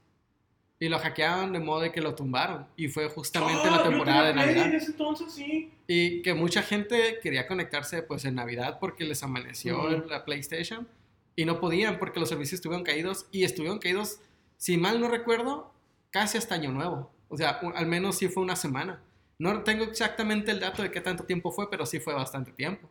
Y 0.81 0.89
lo 0.89 0.99
hackearon 1.01 1.53
de 1.53 1.59
modo 1.59 1.81
de 1.81 1.91
que 1.91 2.01
lo 2.01 2.15
tumbaron. 2.15 2.67
Y 2.77 2.87
fue 2.89 3.09
justamente 3.09 3.63
en 3.63 3.69
Ah, 3.75 3.79
la 3.79 3.85
yo 3.85 3.91
temporada 3.91 4.29
de 4.29 4.35
Navidad. 4.35 4.67
En 4.67 4.75
ese 4.77 4.93
entonces, 4.93 5.33
sí. 5.33 5.73
Y 5.89 6.23
que 6.23 6.35
mucha 6.35 6.63
gente 6.63 7.19
quería 7.21 7.49
conectarse 7.49 8.03
pues 8.03 8.25
en 8.25 8.37
Navidad 8.37 8.79
porque 8.79 9.03
les 9.05 9.23
amaneció 9.25 9.89
la 10.07 10.25
PlayStation 10.25 10.87
y 11.35 11.45
no 11.47 11.59
podían 11.61 11.99
porque 11.99 12.21
los 12.21 12.29
servicios 12.29 12.59
estuvieron 12.59 12.85
caídos 12.85 13.27
y 13.33 13.43
estuvieron 13.43 13.79
caídos, 13.81 14.21
si 14.57 14.77
mal 14.77 15.01
no 15.01 15.09
recuerdo, 15.09 15.73
casi 16.11 16.39
hasta 16.39 16.55
Año 16.55 16.71
Nuevo. 16.71 17.11
O 17.29 17.37
sea, 17.37 17.61
al 17.75 17.87
menos 17.87 18.17
sí 18.17 18.29
fue 18.29 18.43
una 18.45 18.55
semana. 18.57 19.03
No 19.39 19.63
tengo 19.63 19.85
exactamente 19.85 20.51
el 20.51 20.61
dato 20.61 20.83
de 20.83 20.91
qué 20.91 21.01
tanto 21.01 21.25
tiempo 21.25 21.53
fue, 21.53 21.71
pero 21.71 21.87
sí 21.87 22.01
fue 22.01 22.13
bastante 22.15 22.53
tiempo. 22.53 22.89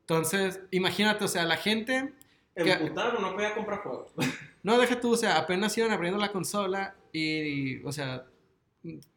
Entonces, 0.00 0.60
imagínate, 0.70 1.24
o 1.24 1.28
sea, 1.28 1.44
la 1.44 1.56
gente. 1.56 2.12
Emputaron, 2.54 3.22
no 3.22 3.34
podía 3.34 3.54
comprar 3.54 3.80
juegos. 3.80 4.12
no 4.62 4.78
deja 4.78 5.00
tú, 5.00 5.12
o 5.12 5.16
sea, 5.16 5.36
apenas 5.38 5.76
iban 5.78 5.92
abriendo 5.92 6.18
la 6.18 6.32
consola 6.32 6.96
y, 7.12 7.82
o 7.84 7.92
sea, 7.92 8.26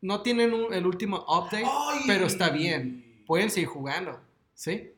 no 0.02 0.22
tienen 0.22 0.54
un- 0.54 0.74
el 0.74 0.86
último 0.86 1.18
update. 1.28 1.66
Ay. 1.66 2.02
pero 2.08 2.26
está 2.28 2.50
bien. 2.50 3.24
pueden 3.26 3.50
seguir 3.52 3.70
jugando, 3.70 4.20
¿sí? 4.56 4.92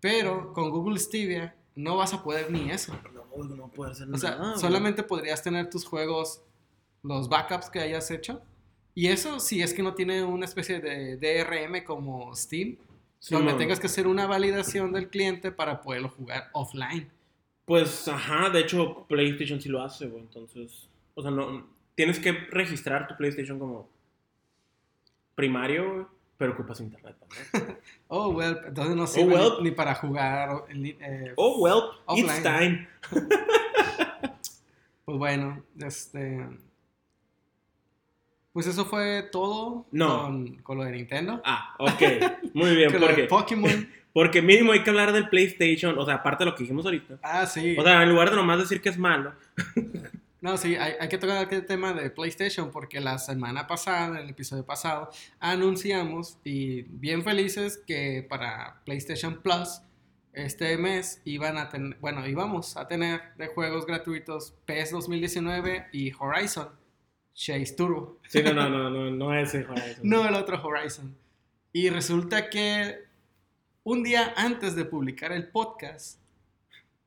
Pero 0.00 0.52
con 0.52 0.70
Google 0.70 0.98
Stadia 0.98 1.56
no 1.74 1.96
vas 1.96 2.12
a 2.12 2.22
poder 2.22 2.50
ni 2.50 2.70
eso. 2.70 2.94
No, 3.12 3.44
no 3.44 3.84
hacer 3.84 4.08
O 4.12 4.18
sea, 4.18 4.30
nada. 4.36 4.58
solamente 4.58 5.02
podrías 5.02 5.42
tener 5.42 5.68
tus 5.70 5.84
juegos, 5.86 6.42
los 7.02 7.28
backups 7.28 7.70
que 7.70 7.80
hayas 7.80 8.10
hecho. 8.10 8.42
Y 8.94 9.08
eso 9.08 9.40
si 9.40 9.60
es 9.62 9.74
que 9.74 9.82
no 9.82 9.94
tiene 9.94 10.22
una 10.22 10.44
especie 10.44 10.80
de 10.80 11.16
DRM 11.16 11.84
como 11.84 12.34
Steam, 12.34 12.76
Sí, 13.18 13.34
donde 13.34 13.52
no. 13.52 13.58
tengas 13.58 13.80
que 13.80 13.86
hacer 13.86 14.06
una 14.06 14.26
validación 14.26 14.92
del 14.92 15.08
cliente 15.08 15.50
para 15.50 15.80
poderlo 15.80 16.10
jugar 16.10 16.50
offline. 16.52 17.10
Pues, 17.64 18.06
ajá, 18.06 18.50
de 18.50 18.60
hecho, 18.60 19.06
PlayStation 19.08 19.58
sí 19.60 19.70
lo 19.70 19.82
hace, 19.82 20.06
güey. 20.06 20.22
Entonces, 20.22 20.88
o 21.14 21.22
sea, 21.22 21.30
no. 21.30 21.66
Tienes 21.94 22.18
que 22.18 22.32
registrar 22.50 23.08
tu 23.08 23.16
PlayStation 23.16 23.58
como 23.58 23.88
primario, 25.34 26.08
pero 26.36 26.52
ocupas 26.52 26.80
internet 26.80 27.16
también. 27.18 27.78
Oh, 28.08 28.28
well, 28.28 28.58
entonces 28.66 28.94
no 28.94 29.06
sirve 29.06 29.34
well. 29.34 29.52
ni, 29.60 29.70
ni 29.70 29.70
para 29.70 29.94
jugar. 29.94 30.64
eh, 30.68 31.32
Oh, 31.36 31.60
well, 31.60 31.82
it's 32.16 32.30
Offline. 32.30 32.42
time. 32.42 32.88
Pues 35.04 35.18
bueno, 35.18 35.62
este. 35.82 36.46
Pues 38.54 38.68
eso 38.68 38.86
fue 38.86 39.28
todo 39.32 39.84
No. 39.90 40.22
con, 40.22 40.56
con 40.62 40.78
lo 40.78 40.84
de 40.84 40.92
Nintendo. 40.92 41.42
Ah, 41.44 41.74
ok. 41.78 42.02
Muy 42.54 42.74
bien, 42.76 42.90
porque, 42.98 43.24
Pokémon. 43.24 43.88
porque 44.14 44.40
mínimo 44.40 44.70
hay 44.72 44.84
que 44.84 44.90
hablar 44.90 45.12
del 45.12 45.28
PlayStation, 45.28 45.98
o 45.98 46.06
sea, 46.06 46.14
aparte 46.14 46.44
de 46.44 46.50
lo 46.50 46.56
que 46.56 46.62
dijimos 46.62 46.84
ahorita. 46.86 47.18
Ah, 47.20 47.46
sí. 47.46 47.76
O 47.76 47.82
sea, 47.82 48.02
en 48.04 48.08
lugar 48.08 48.30
de 48.30 48.36
nomás 48.36 48.60
decir 48.60 48.80
que 48.80 48.88
es 48.88 48.96
malo. 48.96 49.34
No, 50.40 50.58
sí, 50.58 50.76
hay, 50.76 50.92
hay 51.00 51.08
que 51.08 51.16
tocar 51.16 51.48
el 51.50 51.64
tema 51.64 51.94
de 51.94 52.10
PlayStation 52.10 52.70
porque 52.70 53.00
la 53.00 53.16
semana 53.16 53.66
pasada, 53.66 54.08
en 54.08 54.16
el 54.16 54.28
episodio 54.28 54.62
pasado, 54.62 55.08
anunciamos 55.40 56.36
y 56.44 56.82
bien 56.82 57.24
felices 57.24 57.82
que 57.86 58.26
para 58.28 58.82
PlayStation 58.84 59.40
Plus 59.40 59.80
este 60.34 60.76
mes 60.76 61.22
iban 61.24 61.56
a 61.56 61.70
tener, 61.70 61.96
bueno, 61.98 62.26
íbamos 62.28 62.76
a 62.76 62.86
tener 62.86 63.22
de 63.38 63.46
juegos 63.46 63.86
gratuitos 63.86 64.52
PES 64.66 64.90
2019 64.90 65.86
y 65.92 66.12
Horizon 66.12 66.68
Chase 67.34 67.74
Turbo. 67.76 68.18
Sí, 68.28 68.42
no, 68.42 68.52
no, 68.52 68.68
no, 68.68 68.88
no, 68.90 69.10
no 69.10 69.34
es 69.34 69.54
ese 69.54 69.66
Horizon. 69.66 70.00
No 70.02 70.26
el 70.26 70.34
otro 70.34 70.62
Horizon. 70.62 71.14
Y 71.72 71.90
resulta 71.90 72.48
que 72.48 73.04
un 73.82 74.02
día 74.02 74.32
antes 74.36 74.76
de 74.76 74.84
publicar 74.84 75.32
el 75.32 75.48
podcast, 75.48 76.20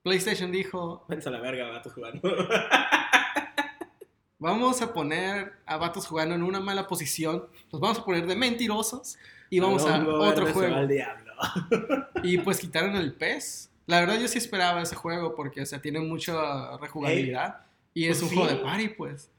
PlayStation 0.04 0.52
dijo, 0.52 1.06
Vence 1.08 1.30
a 1.30 1.32
la 1.32 1.40
verga, 1.40 1.70
vatos 1.70 1.94
jugando. 1.94 2.22
Vamos 4.40 4.82
a 4.82 4.94
poner 4.94 5.54
a 5.66 5.78
vatos 5.78 6.06
jugando 6.06 6.36
en 6.36 6.44
una 6.44 6.60
mala 6.60 6.88
posición. 6.88 7.48
Los 7.72 7.82
vamos 7.82 7.98
a 7.98 8.06
poner 8.06 8.28
de 8.28 8.36
mentirosos. 8.36 9.18
Y 9.50 9.60
vamos 9.60 9.84
a 9.86 10.06
otro 10.08 10.54
juego. 10.54 10.76
al 10.76 10.88
diablo. 10.88 11.34
Y 12.24 12.38
pues 12.40 12.60
quitaron 12.60 12.96
el 12.96 13.14
PES. 13.14 13.72
La 13.88 14.00
verdad 14.00 14.20
yo 14.20 14.28
sí 14.28 14.38
esperaba 14.38 14.82
ese 14.82 14.96
juego 14.96 15.34
porque 15.34 15.62
o 15.62 15.66
sea, 15.66 15.82
tiene 15.82 16.00
mucha 16.02 16.78
rejugabilidad. 16.78 17.62
y 17.94 18.06
es 18.06 18.20
pues 18.20 18.24
un 18.24 18.30
sí. 18.30 18.36
juego 18.36 18.52
de 18.52 18.58
party, 18.58 18.90
pues. 18.90 19.32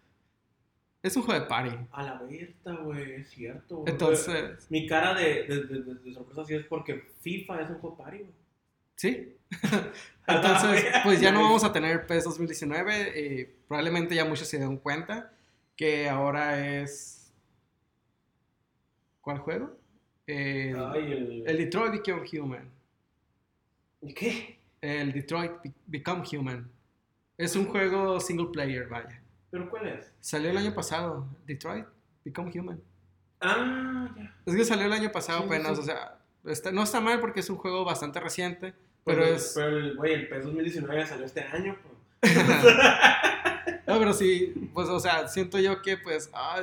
Es 1.03 1.17
un 1.17 1.23
juego 1.23 1.41
de 1.41 1.47
party. 1.47 1.77
A 1.93 2.03
la 2.03 2.23
verga, 2.23 2.83
güey, 2.83 3.13
es 3.13 3.31
cierto. 3.31 3.77
güey. 3.79 3.93
Entonces, 3.93 4.67
Mi 4.71 4.87
cara 4.87 5.15
de, 5.15 5.45
de, 5.45 5.65
de, 5.65 5.83
de- 5.83 5.95
de 5.95 6.13
sorpresa 6.15 6.45
sí 6.45 6.55
es 6.55 6.65
porque 6.67 7.05
FIFA 7.21 7.63
es 7.63 7.71
un 7.71 7.79
juego 7.79 7.97
party, 7.97 8.19
güey. 8.19 8.33
sí. 8.97 9.35
Entonces, 10.27 10.85
pues 11.05 11.21
ya 11.23 11.33
no 11.33 11.41
vamos 11.41 11.65
a 11.65 11.73
tener 11.73 12.07
PES 12.07 12.25
2019. 12.25 13.13
eh, 13.15 13.57
probablemente 13.67 14.15
ya 14.15 14.27
muchos 14.27 14.47
se 14.47 14.59
dieron 14.59 14.77
cuenta 14.77 15.33
que 15.75 16.07
ahora 16.09 16.83
es... 16.83 17.33
¿Cuál 19.23 19.39
juego? 19.39 19.77
El- 20.27 20.79
Ay, 20.79 21.13
el... 21.13 21.45
El 21.47 21.57
Detroit 21.57 21.93
Become 21.93 22.27
Human. 22.39 22.71
¿Qué? 24.15 24.59
El 24.83 25.13
Detroit 25.13 25.53
Be- 25.65 25.73
Become 25.87 26.25
Human. 26.37 26.71
Es 27.39 27.57
un 27.57 27.67
juego 27.67 28.21
single 28.21 28.49
player, 28.53 28.87
vaya. 28.89 29.23
¿Pero 29.51 29.69
cuál 29.71 29.89
es? 29.89 30.11
Salió 30.21 30.51
el 30.51 30.57
año 30.59 30.75
pasado. 30.75 31.27
Detroit 31.47 31.87
Become 32.25 32.51
Human. 32.59 32.81
Ah, 33.41 34.09
ya. 34.17 34.35
Es 34.47 34.55
que 34.57 34.65
salió 34.65 34.87
el 34.87 34.93
año 34.93 35.11
pasado 35.13 35.41
Sí, 35.41 35.47
apenas, 35.47 35.77
sí. 35.77 35.83
o 35.83 35.85
sea, 35.85 36.19
está- 36.47 36.73
no 36.73 36.83
está 36.83 37.01
mal 37.01 37.21
porque 37.21 37.41
es 37.41 37.49
un 37.51 37.57
juego 37.57 37.85
bastante 37.85 38.21
reciente, 38.21 38.75
pero 39.05 39.23
Pero, 39.23 39.35
es... 39.37 39.53
pero 39.55 39.69
el, 39.79 39.97
güey, 39.97 40.13
el 40.15 40.29
PES 40.29 40.45
2019 40.45 41.07
salió 41.07 41.25
este 41.25 41.43
año, 41.43 41.77
pues. 41.83 42.35
No, 43.87 43.99
pero 43.99 44.13
sí, 44.13 44.71
pues, 44.75 44.89
o 44.89 45.01
sea, 45.01 45.29
siento 45.29 45.59
yo 45.59 45.81
que, 45.81 45.97
pues, 45.97 46.29
ah, 46.35 46.61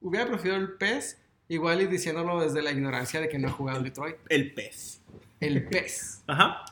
hubiera 0.00 0.26
preferido 0.26 0.56
el 0.56 0.72
PES, 0.72 1.18
igual 1.48 1.82
y 1.82 1.86
diciéndolo 1.86 2.40
desde 2.40 2.62
la 2.62 2.70
ignorancia 2.70 3.20
de 3.20 3.28
que 3.28 3.38
no 3.38 3.48
he 3.48 3.50
jugado 3.50 3.82
Detroit. 3.82 4.16
El 4.30 4.54
pez. 4.54 5.02
El 5.40 5.66
PES. 5.68 6.22
Ajá. 6.26 6.64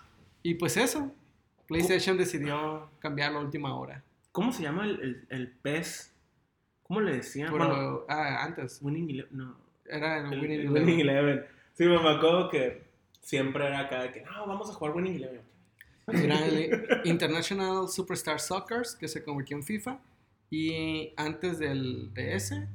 Y 0.43 0.55
pues 0.55 0.79
eso, 0.79 1.13
PlayStation 1.67 2.17
decidió 2.17 2.89
cambiar 3.01 3.33
la 3.33 3.41
última 3.41 3.75
hora. 3.75 4.03
¿Cómo 4.33 4.53
se 4.53 4.63
llama 4.63 4.85
el, 4.85 5.01
el, 5.01 5.27
el 5.31 5.49
pez? 5.49 6.15
¿Cómo 6.83 7.01
le 7.01 7.17
decían? 7.17 7.51
Bueno, 7.51 8.05
ah, 8.09 8.45
antes, 8.45 8.81
Winning 8.83 9.11
Eleven. 9.11 9.37
No. 9.37 9.57
era 9.87 10.19
el 10.19 10.33
El, 10.33 10.41
Winning 10.41 10.51
el 10.51 10.61
Eleven. 10.61 10.73
Winning 10.75 11.01
Eleven. 11.01 11.45
Sí, 11.75 11.85
me 11.85 11.97
acuerdo 11.97 12.49
que 12.51 12.83
siempre 13.21 13.67
era 13.67 13.81
acá 13.81 14.03
de 14.03 14.13
que, 14.13 14.23
no, 14.23 14.47
vamos 14.47 14.69
a 14.71 14.75
jugar 14.75 14.95
Winning 14.97 15.17
Eleven. 15.17 15.43
Era 16.09 16.45
el 16.47 17.01
International 17.05 17.89
Superstar 17.89 18.41
Soccer, 18.41 18.83
que 18.99 19.07
se 19.07 19.23
convirtió 19.23 19.57
en 19.57 19.63
FIFA. 19.63 20.01
Y 20.51 21.13
antes 21.17 21.61
del, 21.61 22.13
de 22.13 22.35
ese, 22.35 22.67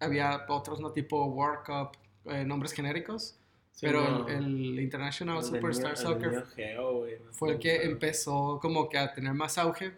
había 0.00 0.44
otros, 0.48 0.80
¿no? 0.80 0.92
Tipo 0.92 1.24
World 1.26 1.64
Cup, 1.64 1.96
eh, 2.30 2.44
nombres 2.44 2.72
genéricos. 2.72 3.38
Sí, 3.72 3.86
pero 3.86 4.02
no, 4.02 4.28
el, 4.28 4.44
el 4.74 4.80
International 4.80 5.38
el 5.38 5.44
Superstar 5.44 5.96
Soccer 5.96 6.44
Geo, 6.54 7.06
fue 7.30 7.52
el 7.52 7.58
que 7.58 7.84
empezó 7.84 8.58
como 8.60 8.90
que 8.90 8.98
a 8.98 9.14
tener 9.14 9.32
más 9.32 9.56
auge. 9.56 9.94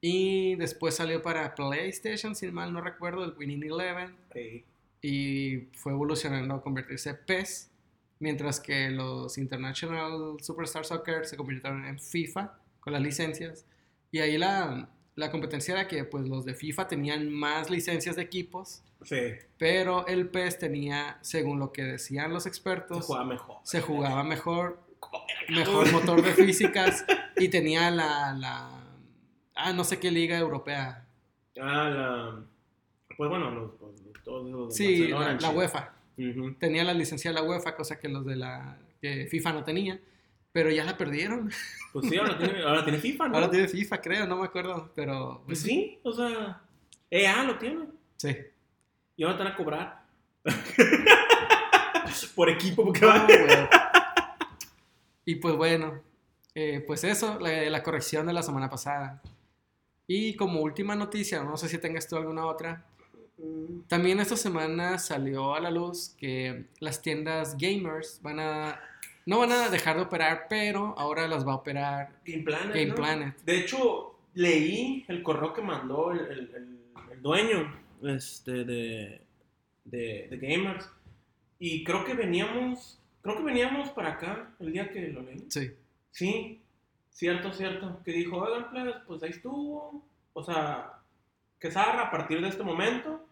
Y 0.00 0.54
después 0.56 0.94
salió 0.96 1.20
para 1.22 1.54
PlayStation, 1.54 2.34
si 2.34 2.50
mal 2.50 2.72
no 2.72 2.80
recuerdo, 2.80 3.24
el 3.24 3.34
Winning 3.36 3.64
Eleven. 3.64 4.16
Sí. 4.32 4.64
Y 5.02 5.68
fue 5.74 5.92
evolucionando 5.92 6.54
a 6.54 6.62
convertirse 6.62 7.10
en 7.10 7.18
PES. 7.26 7.70
Mientras 8.18 8.60
que 8.60 8.90
los 8.90 9.38
International 9.38 10.36
Superstar 10.40 10.84
Soccer 10.84 11.26
se 11.26 11.36
convirtieron 11.36 11.84
en 11.86 11.98
FIFA 11.98 12.52
con 12.80 12.92
las 12.92 13.02
licencias. 13.02 13.64
Y 14.10 14.18
ahí 14.18 14.36
la, 14.36 14.90
la 15.14 15.30
competencia 15.30 15.72
era 15.72 15.88
que 15.88 16.04
pues 16.04 16.28
los 16.28 16.44
de 16.44 16.54
FIFA 16.54 16.86
tenían 16.88 17.30
más 17.30 17.70
licencias 17.70 18.16
de 18.16 18.22
equipos. 18.22 18.82
Sí, 19.02 19.16
Pero 19.56 20.06
el 20.06 20.28
PES 20.28 20.58
tenía, 20.58 21.18
según 21.22 21.58
lo 21.58 21.72
que 21.72 21.82
decían 21.82 22.32
los 22.34 22.42
se 22.42 22.48
expertos, 22.50 23.06
jugaba 23.06 23.24
mejor. 23.24 23.56
se 23.62 23.80
jugaba 23.80 24.22
mejor, 24.24 24.78
mejor 25.48 25.90
motor 25.92 26.22
de 26.22 26.32
físicas 26.34 27.06
y 27.38 27.48
tenía 27.48 27.90
la, 27.90 28.34
la 28.34 28.79
ah, 29.64 29.72
no 29.72 29.84
sé 29.84 29.98
qué 29.98 30.10
liga 30.10 30.38
europea. 30.38 31.04
Ah, 31.60 31.88
la. 31.88 32.42
Pues 33.16 33.28
bueno, 33.30 33.50
los, 33.50 33.80
los- 33.80 34.22
todos 34.24 34.50
los 34.50 34.74
Sí, 34.74 35.08
la. 35.08 35.50
UEFA. 35.50 35.92
Tenía 36.58 36.84
la 36.84 36.92
licencia 36.94 37.30
de 37.30 37.34
la 37.34 37.42
UEFA, 37.42 37.74
cosa 37.74 37.98
que 37.98 38.08
los 38.08 38.24
de 38.26 38.36
la 38.36 38.76
que 39.00 39.26
FIFA 39.26 39.52
no 39.54 39.64
tenía. 39.64 39.98
Pero 40.52 40.70
ya 40.70 40.84
la 40.84 40.96
perdieron. 40.96 41.50
Pues 41.92 42.08
sí, 42.08 42.16
ahora 42.18 42.38
tiene, 42.38 42.62
ahora 42.62 42.84
tiene 42.84 42.98
FIFA, 43.00 43.28
¿no? 43.28 43.34
Ahora 43.34 43.50
tiene 43.50 43.66
FIFA, 43.66 44.00
creo, 44.00 44.24
no 44.26 44.36
me 44.36 44.44
acuerdo. 44.44 44.92
Pero 44.94 45.42
Pues 45.44 45.58
pues, 45.58 45.62
sí, 45.62 45.98
o 46.04 46.12
sea. 46.12 46.60
EA 47.10 47.42
lo 47.42 47.58
tiene. 47.58 47.86
sí. 48.16 48.36
Y 49.16 49.24
ahora 49.24 49.36
te 49.38 49.42
van 49.44 49.52
a 49.52 49.56
cobrar. 49.56 50.02
Por 52.34 52.48
equipo, 52.48 52.84
porque 52.84 53.00
No, 53.00 53.24
güey. 53.26 53.68
Y 55.24 55.34
pues 55.36 55.54
bueno, 55.56 56.00
eh, 56.54 56.82
pues 56.86 57.04
eso, 57.04 57.38
la, 57.40 57.50
la 57.68 57.82
corrección 57.82 58.26
de 58.26 58.32
la 58.32 58.42
semana 58.42 58.68
pasada. 58.70 59.20
Y 60.12 60.34
como 60.34 60.60
última 60.60 60.96
noticia, 60.96 61.44
no 61.44 61.56
sé 61.56 61.68
si 61.68 61.78
tengas 61.78 62.08
tú 62.08 62.16
alguna 62.16 62.44
otra. 62.46 62.84
Mm, 63.38 63.82
También 63.86 64.18
esta 64.18 64.36
semana 64.36 64.98
salió 64.98 65.54
a 65.54 65.60
la 65.60 65.70
luz 65.70 66.16
que 66.18 66.64
las 66.80 67.00
tiendas 67.00 67.56
gamers 67.56 68.18
van 68.20 68.40
a 68.40 68.80
no 69.26 69.38
van 69.38 69.52
a 69.52 69.68
dejar 69.68 69.94
de 69.96 70.02
operar, 70.02 70.46
pero 70.48 70.94
ahora 70.98 71.28
las 71.28 71.46
va 71.46 71.52
a 71.52 71.56
operar 71.56 72.18
Game 72.26 72.42
Planet. 72.42 72.74
Game 72.74 72.86
¿no? 72.86 72.94
Planet. 72.96 73.36
De 73.44 73.58
hecho, 73.60 74.18
leí 74.34 75.04
el 75.06 75.22
correo 75.22 75.52
que 75.52 75.62
mandó 75.62 76.10
el, 76.10 76.20
el- 76.20 76.50
el- 76.56 76.80
el 77.12 77.22
dueño 77.22 77.72
este, 78.02 78.64
de, 78.64 79.20
de, 79.84 80.26
de 80.28 80.36
Gamers. 80.38 80.88
Y 81.60 81.84
creo 81.84 82.04
que 82.04 82.14
veníamos. 82.14 82.98
Creo 83.22 83.36
que 83.36 83.42
veníamos 83.44 83.90
para 83.90 84.14
acá 84.14 84.54
el 84.58 84.72
día 84.72 84.90
que 84.90 85.08
lo 85.08 85.22
leí. 85.22 85.44
Sí. 85.50 85.70
Sí, 86.10 86.59
cierto, 87.10 87.52
cierto. 87.52 88.00
Que 88.04 88.12
dijo, 88.12 88.36
oigan, 88.38 88.70
plebes, 88.70 88.96
pues 89.06 89.22
ahí 89.22 89.30
estuvo. 89.30 90.04
O 90.32 90.42
sea, 90.42 90.94
que 91.58 91.70
Sarra 91.70 92.02
a 92.04 92.10
partir 92.10 92.40
de 92.40 92.48
este 92.48 92.62
momento 92.62 93.26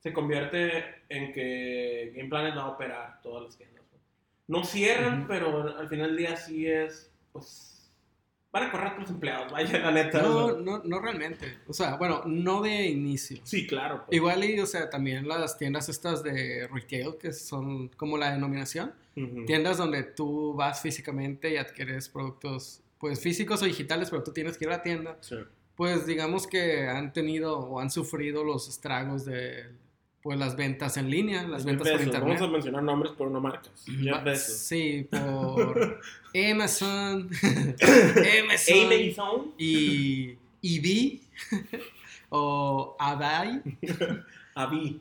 se 0.00 0.12
convierte 0.12 0.84
en 1.08 1.32
que 1.32 2.12
Game 2.14 2.28
Planet 2.28 2.56
va 2.56 2.62
a 2.62 2.68
operar 2.68 3.20
todas 3.22 3.44
las 3.44 3.56
tiendas. 3.56 3.76
¿no? 4.48 4.62
Cierran, 4.62 5.20
Ujú. 5.20 5.28
pero 5.28 5.76
al 5.76 5.88
final 5.88 6.08
del 6.08 6.16
día 6.18 6.36
sí 6.36 6.68
es, 6.68 7.10
pues, 7.32 7.90
van 8.52 8.62
a 8.62 8.70
correr 8.70 8.92
a 8.92 8.98
los 9.00 9.10
empleados, 9.10 9.50
vaya, 9.50 9.76
la 9.80 9.90
neta. 9.90 10.22
No, 10.22 10.52
no, 10.52 10.78
no 10.84 11.00
realmente. 11.00 11.58
O 11.66 11.72
sea, 11.72 11.96
bueno, 11.96 12.22
no 12.26 12.62
de 12.62 12.86
inicio. 12.86 13.40
Sí, 13.42 13.66
claro. 13.66 14.04
pues. 14.06 14.14
Igual 14.16 14.44
y, 14.44 14.60
o 14.60 14.66
sea, 14.66 14.88
también 14.88 15.26
las 15.26 15.58
tiendas 15.58 15.88
estas 15.88 16.22
de 16.22 16.68
retail, 16.72 17.16
que 17.18 17.32
son 17.32 17.88
como 17.96 18.16
la 18.16 18.30
denominación, 18.32 18.94
Ujú. 19.16 19.46
tiendas 19.46 19.78
donde 19.78 20.04
tú 20.04 20.54
vas 20.54 20.80
físicamente 20.80 21.50
y 21.52 21.56
adquieres 21.56 22.08
productos, 22.08 22.82
pues 23.06 23.20
físicos 23.20 23.62
o 23.62 23.66
digitales, 23.66 24.10
pero 24.10 24.22
tú 24.24 24.32
tienes 24.32 24.58
que 24.58 24.64
ir 24.64 24.70
a 24.72 24.78
la 24.78 24.82
tienda, 24.82 25.16
Sí. 25.20 25.36
pues 25.76 26.06
digamos 26.06 26.46
que 26.48 26.88
han 26.88 27.12
tenido 27.12 27.56
o 27.58 27.78
han 27.78 27.90
sufrido 27.90 28.42
los 28.42 28.68
estragos 28.68 29.24
de 29.24 29.64
pues 30.22 30.36
las 30.40 30.56
ventas 30.56 30.96
en 30.96 31.08
línea, 31.08 31.44
las 31.44 31.62
Jeff 31.62 31.66
ventas 31.66 31.88
por 31.88 31.98
Bezos. 31.98 32.06
internet. 32.06 32.34
Vamos 32.40 32.48
a 32.48 32.52
mencionar 32.52 32.82
nombres, 32.82 33.12
pero 33.16 33.30
no 33.30 33.40
marcas. 33.40 33.70
Jeff 33.86 34.12
Va- 34.12 34.24
Bezos. 34.24 34.56
Sí, 34.58 35.06
por 35.08 36.00
Amazon, 36.50 37.30
Amazon 38.42 38.92
Amazon. 38.92 39.54
y 39.56 40.36
EB 40.62 41.20
o 42.30 42.96
Abai, 42.98 43.62
Avi. 44.56 45.00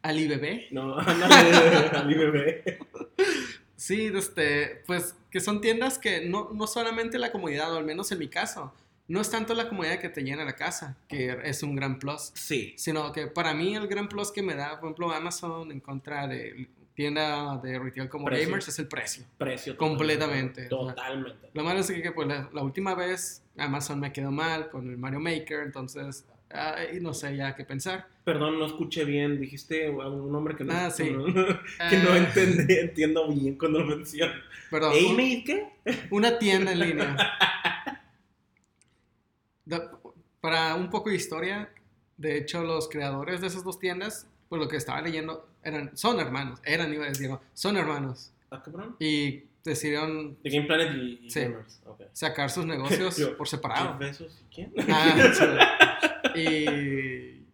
Alibebe. 0.00 0.68
No, 0.70 0.96
Ali 0.98 2.14
bebé. 2.14 2.78
Sí, 3.78 4.10
este, 4.14 4.82
pues 4.86 5.14
que 5.30 5.38
son 5.40 5.60
tiendas 5.60 5.98
que 5.98 6.28
no, 6.28 6.50
no 6.52 6.66
solamente 6.66 7.16
la 7.18 7.30
comodidad, 7.32 7.72
o 7.72 7.78
al 7.78 7.84
menos 7.84 8.10
en 8.12 8.18
mi 8.18 8.28
caso, 8.28 8.74
no 9.06 9.20
es 9.20 9.30
tanto 9.30 9.54
la 9.54 9.68
comodidad 9.68 10.00
que 10.00 10.08
te 10.08 10.22
llena 10.22 10.44
la 10.44 10.56
casa, 10.56 10.96
que 11.08 11.38
es 11.44 11.62
un 11.62 11.76
gran 11.76 11.98
plus, 12.00 12.32
Sí. 12.34 12.74
sino 12.76 13.12
que 13.12 13.28
para 13.28 13.54
mí 13.54 13.76
el 13.76 13.86
gran 13.86 14.08
plus 14.08 14.32
que 14.32 14.42
me 14.42 14.54
da, 14.56 14.80
por 14.80 14.88
ejemplo, 14.88 15.12
Amazon 15.12 15.70
en 15.70 15.80
contra 15.80 16.26
de 16.26 16.68
tienda 16.94 17.56
de 17.62 17.78
retail 17.78 18.08
como 18.08 18.24
Precio. 18.24 18.46
Gamers 18.48 18.66
es 18.68 18.78
el 18.80 18.88
precio. 18.88 19.24
Precio. 19.38 19.76
Completamente. 19.76 20.64
Totalmente. 20.66 21.48
Lo 21.54 21.62
malo 21.62 21.78
es 21.78 21.86
que 21.90 22.10
pues, 22.10 22.26
la, 22.26 22.50
la 22.52 22.62
última 22.62 22.96
vez 22.96 23.44
Amazon 23.56 24.00
me 24.00 24.12
quedó 24.12 24.32
mal 24.32 24.68
con 24.68 24.90
el 24.90 24.98
Mario 24.98 25.20
Maker, 25.20 25.60
entonces 25.60 26.24
ay, 26.50 26.98
no 27.00 27.12
sé 27.14 27.36
ya 27.36 27.54
qué 27.56 27.64
pensar. 27.64 28.06
Perdón, 28.24 28.58
no 28.58 28.66
escuché 28.66 29.04
bien. 29.04 29.40
Dijiste 29.40 29.88
un 29.90 30.30
nombre 30.32 30.54
que 30.56 30.64
no, 30.64 30.72
Ah, 30.74 30.90
sí. 30.90 31.10
no- 31.10 31.24
que 31.90 31.96
no 31.98 32.14
Eh, 32.14 32.80
entiendo 32.82 33.28
bien 33.28 33.56
cuando 33.56 33.80
lo 33.80 33.86
menciono. 33.96 34.32
Perdón, 34.70 34.92
¿Amy 35.10 35.44
qué? 35.44 35.68
una 36.10 36.38
tienda 36.38 36.72
en 36.72 36.78
línea. 36.80 37.16
Para 40.40 40.74
un 40.76 40.88
poco 40.90 41.10
de 41.10 41.16
historia, 41.16 41.68
de 42.16 42.38
hecho 42.38 42.62
los 42.62 42.88
creadores 42.88 43.40
de 43.40 43.48
esas 43.48 43.64
dos 43.64 43.78
tiendas, 43.78 44.26
pues 44.48 44.60
lo 44.60 44.68
que 44.68 44.76
estaba 44.76 45.00
leyendo, 45.02 45.46
eran, 45.62 45.96
son 45.96 46.20
hermanos, 46.20 46.60
eran, 46.64 46.92
iba 46.94 47.04
a 47.04 47.08
decir, 47.08 47.28
no, 47.28 47.40
son 47.54 47.76
hermanos. 47.76 48.30
¿Ah, 48.50 48.62
cabrón? 48.62 48.96
Y 48.98 49.42
decidieron 49.64 50.38
De 50.42 50.48
Game 50.50 50.66
Planet 50.66 50.92
y, 50.94 51.26
y 51.26 51.30
Sí. 51.30 51.40
Sacar 52.12 52.50
sus 52.50 52.64
negocios 52.66 53.16
Yo, 53.18 53.36
por 53.36 53.48
separado. 53.48 53.98
Y 54.02 54.54
quién? 54.54 54.72
Ah, 54.88 55.32
sí. 55.34 55.44
Y 56.38 57.46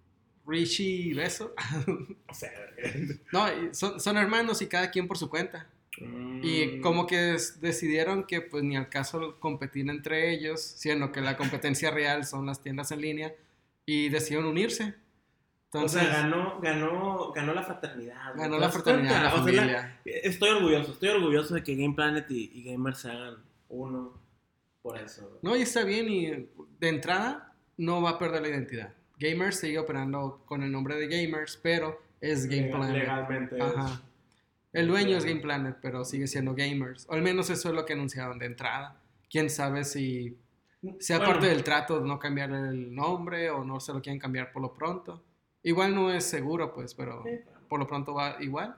Richie 0.47 1.15
Beso. 1.15 1.55
No, 3.33 3.47
son, 3.73 4.01
son 4.01 4.17
hermanos 4.17 4.61
y 4.63 4.67
cada 4.67 4.91
quien 4.91 5.09
por 5.09 5.17
su 5.17 5.31
cuenta. 5.31 5.69
mm, 5.99 6.41
Y 6.43 6.81
como 6.81 7.07
que 7.07 7.37
decidieron 7.61 8.25
que 8.25 8.41
pues 8.41 8.63
ni 8.63 8.77
al 8.77 8.89
caso 8.89 9.39
competir 9.41 9.89
entre 9.89 10.33
ellos, 10.33 10.61
siendo 10.61 11.13
que 11.13 11.21
la 11.21 11.37
competencia 11.37 11.91
real 11.91 12.27
son 12.27 12.47
las 12.47 12.61
tiendas 12.63 12.91
en 12.93 13.01
línea 13.01 13.35
y 13.87 14.09
decidieron 14.09 14.47
unirse. 14.47 14.95
Entonces, 15.67 16.03
o 16.03 16.05
sea, 16.05 16.23
ganó, 16.23 16.61
ganó, 16.61 17.33
ganó 17.33 17.53
la 17.55 17.63
fraternidad. 17.63 18.35
¿no? 18.35 18.43
ganó 18.43 18.55
¿Te 18.57 18.61
la 18.61 18.71
fraternidad, 18.71 19.23
la 19.25 19.31
cuenta? 19.31 19.51
O 19.51 19.55
sea, 19.55 19.55
familia. 19.57 20.01
Estoy 20.05 20.51
orgulloso, 20.51 20.93
estoy 20.93 21.09
orgulloso 21.09 21.55
de 21.55 21.63
que 21.65 21.75
Game 21.75 21.95
Planet 21.95 22.31
y, 22.31 22.51
y 22.55 22.63
Gamers 22.65 22.99
se 22.99 23.11
hagan 23.11 23.37
uno 23.69 24.21
por 24.83 24.99
eso. 24.99 25.39
No, 25.43 25.57
y 25.57 25.63
está 25.63 25.83
bien 25.83 26.09
y 26.09 26.27
de 26.79 26.89
entrada 26.89 27.54
no 27.77 28.03
va 28.03 28.11
a 28.11 28.19
perder 28.19 28.43
la 28.43 28.49
identidad. 28.49 28.93
Gamers 29.19 29.59
sigue 29.61 29.79
operando 29.79 30.43
con 30.47 30.63
el 30.63 30.73
nombre 30.73 30.97
de 30.97 31.07
Gamers, 31.07 31.57
pero 31.63 32.01
es 32.21 32.47
Game 32.47 32.63
Legal- 32.69 32.73
Planet. 32.81 32.97
Legalmente. 33.03 33.61
Ajá. 33.63 34.03
El 34.73 34.89
dueño 34.89 35.17
es 35.17 35.25
Game 35.25 35.41
Planet, 35.41 35.77
pero 35.81 36.05
sigue 36.05 36.27
siendo 36.27 36.55
Gamers. 36.55 37.07
O 37.09 37.13
al 37.15 37.23
menos 37.23 37.49
eso 37.51 37.69
es 37.69 37.75
lo 37.75 37.85
que 37.87 37.93
anunciaron 37.93 38.39
de 38.39 38.47
entrada. 38.47 39.01
Quién 39.31 39.49
sabe 39.51 39.85
si 39.85 40.37
sea 40.99 41.19
Bueno, 41.19 41.33
parte 41.33 41.47
del 41.47 41.63
trato 41.63 42.01
de 42.01 42.09
no 42.09 42.19
cambiar 42.19 42.51
el 42.51 42.93
nombre 42.95 43.51
o 43.51 43.65
no 43.65 43.79
se 43.81 43.93
lo 43.93 44.03
quieren 44.03 44.19
cambiar 44.19 44.53
por 44.53 44.63
lo 44.63 44.75
pronto. 44.75 45.23
Igual 45.63 45.95
no 45.95 46.11
es 46.13 46.25
seguro, 46.25 46.75
pues, 46.75 46.95
pero 46.95 47.25
por 47.69 47.79
lo 47.79 47.87
pronto 47.87 48.15
va 48.15 48.37
igual. 48.41 48.77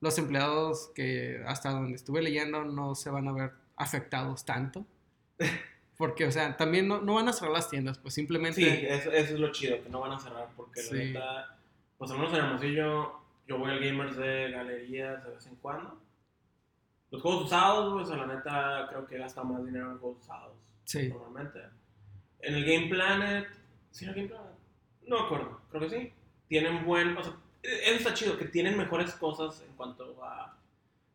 Los 0.00 0.18
empleados 0.18 0.92
que 0.94 1.42
hasta 1.46 1.70
donde 1.70 1.94
estuve 1.96 2.22
leyendo 2.22 2.64
no 2.64 2.94
se 2.94 3.10
van 3.10 3.26
a 3.26 3.32
ver 3.32 3.52
afectados 3.76 4.44
tanto. 4.44 4.86
Porque, 5.98 6.26
o 6.26 6.30
sea, 6.30 6.56
también 6.56 6.86
no, 6.86 7.00
no, 7.00 7.14
van 7.14 7.28
a 7.28 7.32
cerrar 7.32 7.52
las 7.52 7.68
tiendas, 7.68 7.98
pues 7.98 8.14
simplemente... 8.14 8.62
Sí, 8.62 8.86
eso, 8.86 9.10
eso, 9.10 9.34
es 9.34 9.40
lo 9.40 9.50
chido, 9.50 9.82
que 9.82 9.90
no 9.90 10.00
van 10.00 10.12
a 10.12 10.18
cerrar, 10.20 10.48
porque 10.56 10.80
la 10.84 10.92
neta, 10.92 11.58
pues 11.98 12.10
al 12.12 12.18
menos 12.18 12.32
en 12.32 12.38
Hermosillo, 12.38 13.14
yo 13.48 13.58
voy 13.58 13.72
al 13.72 13.80
Gamers 13.80 14.16
de 14.16 14.52
galerías 14.52 15.24
de 15.24 15.30
vez 15.30 15.46
en 15.46 15.56
cuando. 15.56 16.00
Los 17.10 17.20
juegos 17.20 17.46
usados, 17.46 17.94
pues 17.94 18.16
la 18.16 18.26
neta, 18.26 18.86
creo 18.88 19.06
que 19.06 19.18
gasta 19.18 19.42
más 19.42 19.64
dinero 19.66 19.90
en 19.90 19.98
juegos 19.98 20.22
usados. 20.22 20.56
Sí. 20.84 21.08
Normalmente. 21.08 21.58
En 22.40 22.54
el 22.54 22.64
Game 22.64 22.88
Planet, 22.88 23.48
¿sí 23.90 24.04
en 24.04 24.10
el 24.10 24.16
Game 24.16 24.28
Planet? 24.28 24.52
No 25.04 25.18
me 25.18 25.24
acuerdo, 25.24 25.60
creo 25.68 25.82
que 25.82 25.90
sí. 25.90 26.12
Tienen 26.46 26.84
buen, 26.84 27.16
o 27.16 27.24
sea, 27.24 27.34
eso 27.62 27.96
está 27.96 28.14
chido, 28.14 28.38
que 28.38 28.44
tienen 28.44 28.78
mejores 28.78 29.12
cosas 29.14 29.64
en 29.68 29.74
cuanto 29.74 30.22
a, 30.22 30.56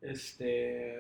este, 0.02 1.00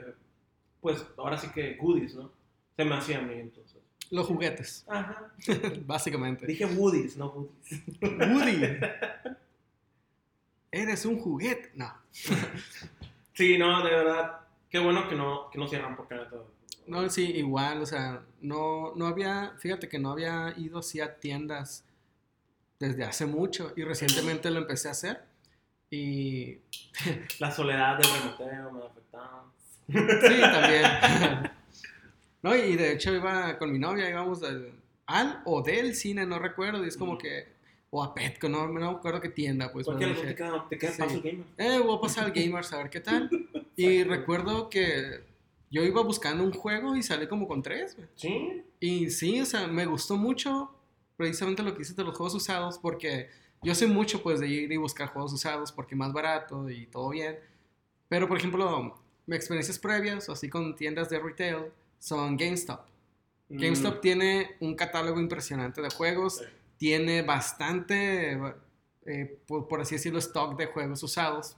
pues 0.80 1.06
ahora 1.18 1.38
sí 1.38 1.50
que 1.50 1.76
goodies, 1.76 2.16
¿no? 2.16 2.32
Se 2.76 2.86
me 2.86 2.96
hacía 2.96 3.20
a 3.20 3.22
mí 3.22 3.34
entonces. 3.36 3.73
Los 4.10 4.28
juguetes. 4.28 4.86
Ajá. 4.88 5.34
Básicamente. 5.86 6.46
Dije 6.46 6.66
woodies, 6.66 7.18
no 7.18 7.30
goodies. 7.30 7.82
Woody. 8.02 8.62
¿Eres 10.72 11.06
un 11.06 11.20
juguete? 11.20 11.72
No. 11.76 11.94
sí, 13.34 13.58
no, 13.58 13.84
de 13.84 13.92
verdad. 13.92 14.40
Qué 14.70 14.80
bueno 14.80 15.08
que 15.08 15.16
no, 15.16 15.50
que 15.52 15.60
no 15.60 15.68
cierran 15.68 15.96
porque 15.96 16.16
era 16.16 16.28
todo. 16.30 16.52
No, 16.88 17.08
sí, 17.10 17.32
igual, 17.36 17.82
o 17.82 17.86
sea, 17.86 18.24
no, 18.42 18.94
no 18.96 19.08
había, 19.08 19.54
fíjate 19.58 19.88
que 19.88 20.00
no 20.00 20.12
había 20.12 20.54
ido 20.58 20.80
así 20.80 21.00
a 21.00 21.16
tiendas 21.20 21.86
desde 22.80 23.06
hace 23.06 23.26
mucho 23.26 23.72
y 23.78 23.84
recientemente 23.84 24.52
lo 24.52 24.60
empecé 24.60 24.90
a 24.90 24.92
hacer 24.92 25.24
y... 25.90 26.58
La 27.40 27.52
soledad 27.52 27.98
del 27.98 28.08
remoteo 28.12 28.72
me 28.72 28.84
afectaba. 28.84 29.46
Sí, 29.88 30.42
también. 30.42 31.52
No, 32.44 32.56
y 32.56 32.76
de 32.76 32.94
hecho 32.94 33.14
iba 33.14 33.58
con 33.58 33.72
mi 33.72 33.80
novia, 33.80 34.10
íbamos 34.10 34.42
al 34.44 35.42
o 35.46 35.62
del 35.62 35.96
cine, 35.96 36.26
no 36.26 36.40
recuerdo, 36.40 36.84
y 36.84 36.88
es 36.88 36.98
como 36.98 37.18
que, 37.18 37.48
o 37.90 38.04
a 38.04 38.14
Petco, 38.14 38.50
no, 38.50 38.68
no 38.68 38.74
me 38.92 38.98
acuerdo 38.98 39.22
qué 39.22 39.30
tienda, 39.30 39.72
pues. 39.72 39.86
¿Por 39.86 39.98
qué 39.98 40.08
no 40.08 40.16
te 40.16 40.36
queda, 40.36 40.68
te 40.70 40.78
queda 40.78 40.92
sí. 40.92 41.00
Gamers? 41.00 41.48
Eh, 41.58 41.80
voy 41.80 41.98
a 41.98 42.02
pasar 42.02 42.26
al 42.26 42.32
Gamers 42.32 42.74
a 42.74 42.78
ver 42.78 42.90
qué 42.90 43.00
tal. 43.00 43.30
y 43.76 44.04
recuerdo 44.04 44.70
que 44.70 45.22
yo 45.70 45.84
iba 45.84 46.02
buscando 46.02 46.44
un 46.44 46.52
juego 46.52 46.96
y 46.96 47.04
salí 47.04 47.28
como 47.28 47.48
con 47.48 47.62
tres. 47.62 47.98
Sí. 48.16 48.64
Y 48.80 49.10
sí, 49.10 49.40
o 49.42 49.46
sea, 49.46 49.68
me 49.68 49.86
gustó 49.86 50.18
mucho 50.18 50.72
precisamente 51.16 51.64
lo 51.64 51.74
que 51.74 51.80
dices 51.80 51.96
de 51.96 52.04
los 52.04 52.16
juegos 52.18 52.36
usados, 52.36 52.78
porque 52.80 53.30
yo 53.62 53.74
soy 53.76 53.88
mucho 53.88 54.22
pues 54.22 54.40
de 54.40 54.48
ir 54.48 54.72
y 54.72 54.78
buscar 54.78 55.10
juegos 55.10 55.32
usados 55.32 55.72
porque 55.72 55.96
más 55.96 56.12
barato 56.12 56.70
y 56.70 56.88
todo 56.88 57.10
bien. 57.10 57.38
Pero 58.10 58.28
por 58.28 58.38
ejemplo, 58.38 58.96
mis 59.26 59.38
experiencias 59.38 59.80
previas, 59.80 60.30
así 60.30 60.50
con 60.50 60.76
tiendas 60.76 61.10
de 61.10 61.20
retail, 61.20 61.72
son 62.04 62.36
GameStop. 62.36 62.82
Mm. 63.48 63.58
GameStop 63.58 64.02
tiene 64.02 64.58
un 64.60 64.76
catálogo 64.76 65.22
impresionante 65.22 65.82
de 65.82 65.90
juegos, 65.90 66.44
tiene 66.78 67.22
bastante, 67.22 68.34
eh, 69.06 69.40
por, 69.48 69.80
así 69.80 69.96
decirlo, 69.96 70.20
stock 70.20 70.58
de 70.58 70.66
juegos 70.66 71.02
usados, 71.02 71.56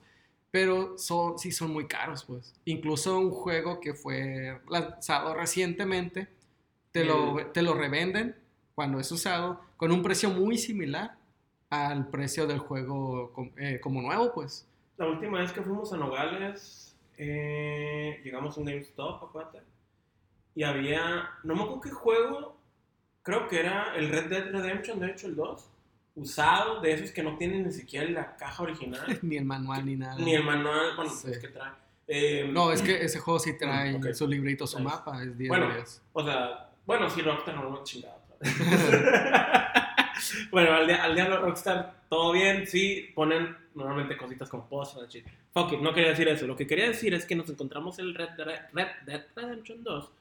pero 0.52 1.00
son, 1.00 1.40
sí 1.40 1.52
son 1.52 1.72
muy 1.74 1.88
caros, 1.88 2.24
pues. 2.26 2.54
Incluso 2.66 3.18
un 3.18 3.32
juego 3.32 3.80
que 3.80 3.96
fue 3.96 4.62
lanzado 4.70 5.34
recientemente, 5.34 6.28
te, 6.92 7.04
lo, 7.04 7.48
te 7.48 7.64
lo 7.64 7.74
revenden 7.74 8.36
cuando 8.76 9.00
es 9.00 9.12
usado 9.12 9.60
con 9.78 9.92
un 9.92 10.04
precio 10.04 10.30
muy 10.30 10.60
similar 10.60 11.18
al 11.72 12.08
precio 12.10 12.46
del 12.46 12.60
juego 12.60 13.34
eh, 13.58 13.80
como 13.82 14.00
nuevo, 14.00 14.32
pues. 14.32 14.68
La 14.98 15.08
última 15.08 15.40
vez 15.40 15.52
que 15.52 15.64
fuimos 15.64 15.92
a 15.92 15.98
Nogales, 15.98 16.96
eh, 17.18 18.22
llegamos 18.24 18.56
a 18.56 18.60
un 18.60 18.68
GameStop, 18.68 19.24
acuérdate, 19.24 19.75
y 20.56 20.64
había, 20.64 21.30
no 21.44 21.54
me 21.54 21.64
acuerdo 21.64 21.82
qué 21.82 21.92
juego, 21.92 22.58
creo 23.22 23.48
que 23.48 23.60
era 23.60 23.94
el 23.96 24.10
Red 24.10 24.30
Dead 24.30 24.52
Redemption, 24.52 25.00
de 25.00 25.12
hecho 25.12 25.28
el 25.28 25.36
2, 25.36 25.70
usado, 26.16 26.80
de 26.80 26.94
esos 26.94 27.12
que 27.12 27.22
no 27.22 27.38
tienen 27.38 27.66
ni 27.66 27.74
siquiera 27.74 28.10
la 28.10 28.38
caja 28.38 28.64
original. 28.64 29.06
ni 29.22 29.36
el 29.36 29.46
manual 29.46 29.86
ni 29.86 29.98
nada. 29.98 30.16
Ni 30.18 30.34
el 30.34 30.44
manual, 30.44 30.96
bueno, 30.96 31.12
es 31.12 31.38
que 31.38 31.50
trae. 31.50 31.72
Eh, 32.08 32.50
no, 32.52 32.72
es 32.72 32.82
que 32.82 33.04
ese 33.04 33.20
juego 33.20 33.40
sí 33.40 33.58
trae 33.58 34.14
su 34.14 34.28
librito, 34.28 34.66
su 34.66 34.80
mapa, 34.80 35.22
es 35.24 35.38
10 35.38 35.50
bueno, 35.50 35.70
O 36.14 36.24
sea, 36.24 36.70
bueno, 36.86 37.10
sí, 37.10 37.22
Rockstar 37.22 37.56
no 37.56 37.70
lo 37.70 37.84
chingado. 37.84 38.24
bueno, 40.52 40.74
al, 40.74 40.90
al 40.90 41.16
diablo 41.16 41.42
Rockstar, 41.42 42.04
todo 42.08 42.32
bien, 42.32 42.68
sí, 42.68 43.10
ponen 43.16 43.58
normalmente 43.74 44.16
cositas 44.16 44.50
como 44.50 44.70
post, 44.70 44.98
Fuck 45.52 45.74
it, 45.74 45.80
no 45.80 45.94
quería 45.94 46.12
decir 46.12 46.28
eso. 46.28 46.46
Lo 46.46 46.56
que 46.56 46.68
quería 46.68 46.88
decir 46.88 47.16
es 47.16 47.26
que 47.26 47.36
nos 47.36 47.50
encontramos 47.50 47.98
el 47.98 48.14
Red, 48.14 48.30
Dead 49.06 49.26
Redemption 49.36 49.84
2 49.84 50.12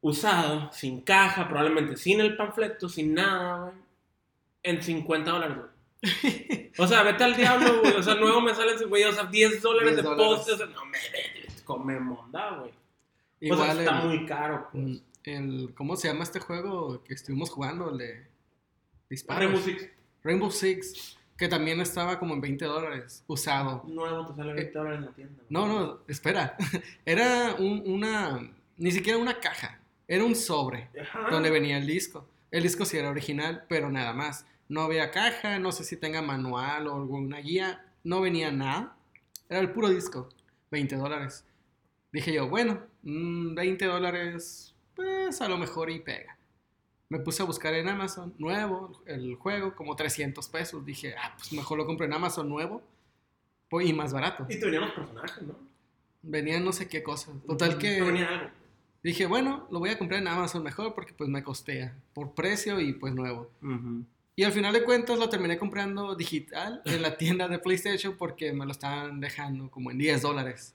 usado, 0.00 0.72
sin 0.72 1.00
caja, 1.02 1.48
probablemente 1.48 1.96
sin 1.96 2.20
el 2.20 2.36
panfleto, 2.36 2.88
sin 2.88 3.14
nada, 3.14 3.64
güey, 3.64 3.74
en 4.62 4.82
50 4.82 5.30
dólares, 5.30 5.56
O 6.78 6.86
sea, 6.86 7.02
vete 7.02 7.24
al 7.24 7.36
diablo, 7.36 7.80
güey. 7.80 7.94
O 7.94 8.02
sea, 8.02 8.14
nuevo 8.14 8.40
me 8.40 8.54
salen, 8.54 8.76
güey, 8.88 9.04
o 9.04 9.12
sea, 9.12 9.24
10 9.24 9.60
dólares 9.60 9.96
de 9.96 10.02
post. 10.02 10.48
O 10.48 10.56
sea, 10.56 10.66
no 10.66 10.84
me 10.86 10.98
come 11.64 12.00
monda, 12.00 12.58
güey. 12.58 12.72
Igual 13.40 13.60
o 13.60 13.64
sea, 13.64 13.80
está 13.80 13.92
muy 14.02 14.26
caro, 14.26 14.68
pues. 14.72 14.84
Mm, 14.84 14.96
el, 15.24 15.74
¿Cómo 15.74 15.96
se 15.96 16.08
llama 16.08 16.24
este 16.24 16.40
juego 16.40 17.02
que 17.04 17.14
estuvimos 17.14 17.50
jugando? 17.50 17.90
El 17.90 17.98
de 17.98 18.26
disparos. 19.08 19.40
Rainbow 19.40 19.62
Six. 19.62 19.88
Rainbow 20.22 20.50
Six, 20.50 21.18
que 21.36 21.48
también 21.48 21.80
estaba 21.80 22.18
como 22.18 22.34
en 22.34 22.40
20 22.40 22.64
dólares, 22.64 23.24
usado. 23.26 23.84
Nuevo, 23.86 24.26
te 24.26 24.34
sale 24.34 24.52
20 24.54 24.78
dólares 24.78 24.98
en 24.98 25.04
la 25.04 25.12
tienda. 25.12 25.42
No, 25.48 25.66
no, 25.66 26.00
espera. 26.08 26.56
Era 27.04 27.54
un, 27.58 27.82
una, 27.86 28.50
ni 28.76 28.90
siquiera 28.90 29.18
una 29.18 29.38
caja, 29.38 29.79
era 30.10 30.24
un 30.24 30.34
sobre 30.34 30.90
donde 31.30 31.50
venía 31.50 31.78
el 31.78 31.86
disco. 31.86 32.26
El 32.50 32.64
disco 32.64 32.84
sí 32.84 32.98
era 32.98 33.10
original, 33.10 33.64
pero 33.68 33.90
nada 33.90 34.12
más. 34.12 34.44
No 34.68 34.80
había 34.82 35.12
caja, 35.12 35.60
no 35.60 35.70
sé 35.70 35.84
si 35.84 35.96
tenga 35.96 36.20
manual 36.20 36.88
o 36.88 36.96
alguna 36.96 37.38
guía, 37.38 37.86
no 38.02 38.20
venía 38.20 38.50
nada. 38.50 38.96
Era 39.48 39.60
el 39.60 39.70
puro 39.70 39.88
disco, 39.88 40.28
20 40.72 40.96
dólares. 40.96 41.46
Dije 42.10 42.32
yo, 42.32 42.48
bueno, 42.48 42.82
20 43.04 43.86
mm, 43.86 43.88
dólares 43.88 44.74
pues 44.96 45.40
a 45.40 45.48
lo 45.48 45.56
mejor 45.58 45.90
y 45.90 46.00
pega. 46.00 46.36
Me 47.08 47.20
puse 47.20 47.44
a 47.44 47.46
buscar 47.46 47.72
en 47.74 47.88
Amazon, 47.88 48.34
nuevo, 48.36 49.00
el 49.06 49.36
juego, 49.36 49.76
como 49.76 49.94
300 49.94 50.48
pesos. 50.48 50.84
Dije, 50.84 51.14
ah, 51.16 51.34
pues 51.36 51.52
mejor 51.52 51.78
lo 51.78 51.86
compro 51.86 52.04
en 52.06 52.14
Amazon 52.14 52.48
nuevo 52.48 52.82
y 53.80 53.92
más 53.92 54.12
barato. 54.12 54.44
Y 54.48 54.58
te 54.58 54.64
venían 54.64 54.82
los 54.82 54.92
personajes, 54.92 55.42
¿no? 55.44 55.54
Venían 56.22 56.64
no 56.64 56.72
sé 56.72 56.88
qué 56.88 57.04
cosas. 57.04 57.36
Total 57.46 57.78
que... 57.78 58.02
Venía 58.02 58.28
algo. 58.28 58.59
Dije, 59.02 59.26
bueno, 59.26 59.66
lo 59.70 59.78
voy 59.78 59.90
a 59.90 59.98
comprar 59.98 60.20
en 60.20 60.28
Amazon 60.28 60.62
mejor 60.62 60.94
porque 60.94 61.14
pues 61.14 61.30
me 61.30 61.42
costea 61.42 61.96
por 62.12 62.34
precio 62.34 62.80
y 62.80 62.92
pues 62.92 63.14
nuevo. 63.14 63.50
Y 64.36 64.44
al 64.44 64.52
final 64.52 64.72
de 64.72 64.84
cuentas 64.84 65.18
lo 65.18 65.28
terminé 65.28 65.58
comprando 65.58 66.14
digital 66.14 66.82
en 66.84 67.02
la 67.02 67.16
tienda 67.16 67.48
de 67.48 67.58
PlayStation 67.58 68.16
porque 68.16 68.52
me 68.52 68.64
lo 68.64 68.72
estaban 68.72 69.20
dejando 69.20 69.70
como 69.70 69.90
en 69.90 69.98
10 69.98 70.22
dólares. 70.22 70.74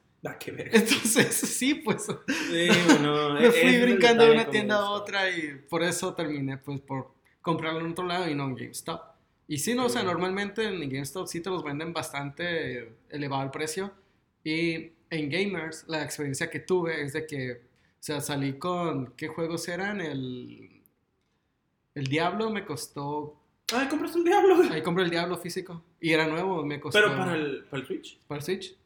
Entonces, 0.73 1.35
sí, 1.35 1.75
pues. 1.75 2.05
Sí, 2.05 2.67
bueno, 2.87 3.35
me 3.35 3.51
fui 3.51 3.77
brincando 3.81 4.25
de 4.25 4.31
una 4.31 4.49
tienda 4.49 4.77
a 4.77 4.89
otra 4.89 5.29
y 5.29 5.53
por 5.69 5.83
eso 5.83 6.15
terminé, 6.15 6.57
pues, 6.57 6.79
por 6.81 7.11
comprarlo 7.41 7.81
en 7.81 7.91
otro 7.91 8.05
lado 8.05 8.27
y 8.27 8.33
no 8.33 8.45
en 8.45 8.55
GameStop. 8.55 9.01
Y 9.47 9.59
sí, 9.59 9.75
no, 9.75 9.85
o 9.85 9.89
sea, 9.89 10.01
normalmente 10.01 10.63
en 10.63 10.79
GameStop 10.89 11.27
sí 11.27 11.41
te 11.41 11.51
los 11.51 11.63
venden 11.63 11.93
bastante 11.93 12.91
elevado 13.09 13.43
el 13.43 13.51
precio. 13.51 13.93
Y 14.43 14.93
en 15.11 15.29
Gamers, 15.29 15.85
la 15.87 16.03
experiencia 16.03 16.49
que 16.49 16.59
tuve 16.59 17.03
es 17.03 17.13
de 17.13 17.27
que, 17.27 17.61
sea, 18.05 18.21
salí 18.21 18.59
con, 18.59 19.13
¿qué 19.17 19.27
juegos 19.27 19.67
eran? 19.67 19.99
El, 19.99 20.83
el 21.95 22.05
Diablo 22.05 22.51
me 22.51 22.63
costó... 22.63 23.35
Ah, 23.73 23.87
compraste 23.89 24.19
el 24.19 24.25
Diablo. 24.25 24.57
Ahí 24.71 24.83
compré 24.83 25.05
el 25.05 25.09
Diablo 25.09 25.37
físico. 25.37 25.81
Y 25.99 26.11
era 26.11 26.27
nuevo, 26.27 26.63
me 26.63 26.79
costó... 26.79 26.99
Pero 26.99 27.17
para 27.17 27.35
el, 27.35 27.63
para 27.63 27.81
el 27.81 27.87
Switch. 27.87 28.19
Para 28.27 28.37
el 28.37 28.45
Switch. 28.45 28.77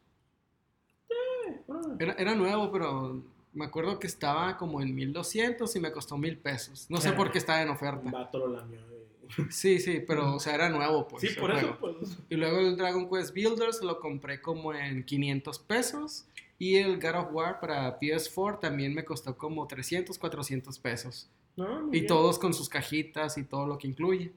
Era, 1.98 2.14
era, 2.14 2.34
nuevo, 2.34 2.72
pero 2.72 3.22
me 3.52 3.66
acuerdo 3.66 3.98
que 3.98 4.06
estaba 4.06 4.56
como 4.56 4.80
en 4.80 4.94
1200 4.94 5.76
y 5.76 5.80
me 5.80 5.92
costó 5.92 6.16
mil 6.16 6.38
pesos. 6.38 6.86
No 6.88 6.98
sé 6.98 7.12
por 7.12 7.30
qué 7.30 7.36
estaba 7.36 7.60
en 7.60 7.68
oferta. 7.68 8.30
Sí, 9.50 9.78
sí, 9.78 10.02
pero 10.04 10.34
o 10.34 10.40
sea, 10.40 10.56
era 10.56 10.68
nuevo, 10.70 11.06
pues. 11.06 11.22
Sí, 11.22 11.38
por 11.38 11.52
eso, 11.52 11.76
pues. 11.78 12.18
Y 12.28 12.34
luego 12.34 12.58
el 12.58 12.76
Dragon 12.76 13.08
Quest 13.08 13.32
Builders 13.32 13.80
lo 13.80 14.00
compré 14.00 14.40
como 14.40 14.74
en 14.74 15.04
500 15.04 15.58
pesos. 15.60 16.26
Y 16.60 16.76
el 16.76 17.00
God 17.00 17.14
of 17.14 17.32
War 17.32 17.58
para 17.58 17.98
PS4 17.98 18.60
también 18.60 18.92
me 18.92 19.02
costó 19.02 19.34
como 19.34 19.66
300, 19.66 20.18
400 20.18 20.78
pesos. 20.78 21.30
Ah, 21.58 21.86
y 21.90 22.06
todos 22.06 22.38
con 22.38 22.52
sus 22.52 22.68
cajitas 22.68 23.38
y 23.38 23.44
todo 23.44 23.66
lo 23.66 23.78
que 23.78 23.88
incluye. 23.88 24.30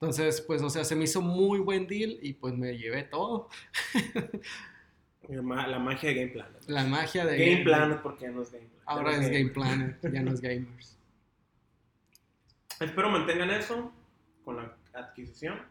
Entonces, 0.00 0.40
pues, 0.40 0.60
o 0.60 0.68
sea, 0.68 0.82
se 0.82 0.96
me 0.96 1.04
hizo 1.04 1.22
muy 1.22 1.60
buen 1.60 1.86
deal 1.86 2.18
y 2.20 2.32
pues 2.32 2.58
me 2.58 2.76
llevé 2.76 3.04
todo. 3.04 3.48
La 5.28 5.78
magia 5.78 6.08
de 6.08 6.14
Game 6.16 6.32
Planet. 6.32 6.64
La 6.66 6.84
magia 6.84 7.24
de 7.24 7.38
Game, 7.38 7.62
Planet 7.62 8.02
porque 8.02 8.24
ya 8.24 8.32
no 8.32 8.42
es 8.42 8.50
Game 8.50 8.66
Planet. 8.66 8.82
Ahora 8.86 9.16
es 9.16 9.30
Game, 9.30 9.50
Planet, 9.50 10.12
ya 10.12 10.22
no 10.22 10.32
es 10.32 10.40
Gamers. 10.40 10.98
Espero 12.80 13.08
mantengan 13.08 13.50
eso 13.50 13.92
con 14.44 14.56
la 14.56 14.76
adquisición. 14.94 15.62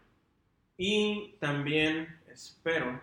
Y 0.77 1.35
también 1.41 2.07
espero 2.31 3.01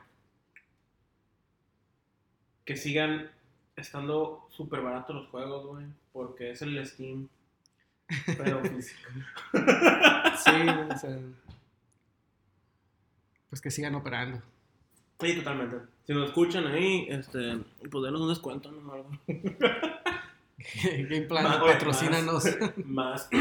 que 2.67 2.77
sigan 2.77 3.31
estando 3.77 4.47
súper 4.51 4.83
baratos 4.83 5.17
los 5.17 5.29
juegos, 5.29 5.67
güey. 5.67 5.87
porque 6.13 6.51
es 6.51 6.61
el 6.63 6.85
Steam, 6.85 7.29
pero 8.37 8.61
físico. 8.65 9.09
Sí, 10.45 10.51
o 10.91 10.99
sea, 10.99 11.19
pues 13.49 13.63
que 13.63 13.71
sigan 13.71 13.95
operando. 13.95 14.43
Sí, 15.21 15.37
totalmente. 15.37 15.77
Si 16.07 16.13
nos 16.13 16.29
escuchan 16.29 16.67
ahí, 16.67 17.07
este, 17.09 17.59
pues 17.91 18.05
denos 18.05 18.21
un 18.21 18.29
descuento, 18.29 18.71
¿no? 18.71 18.93
Algo. 18.93 19.11
Game 20.83 21.23
Plan, 21.23 21.45
Más, 21.45 21.59
patrocínanos. 21.59 22.45
Más. 22.85 23.31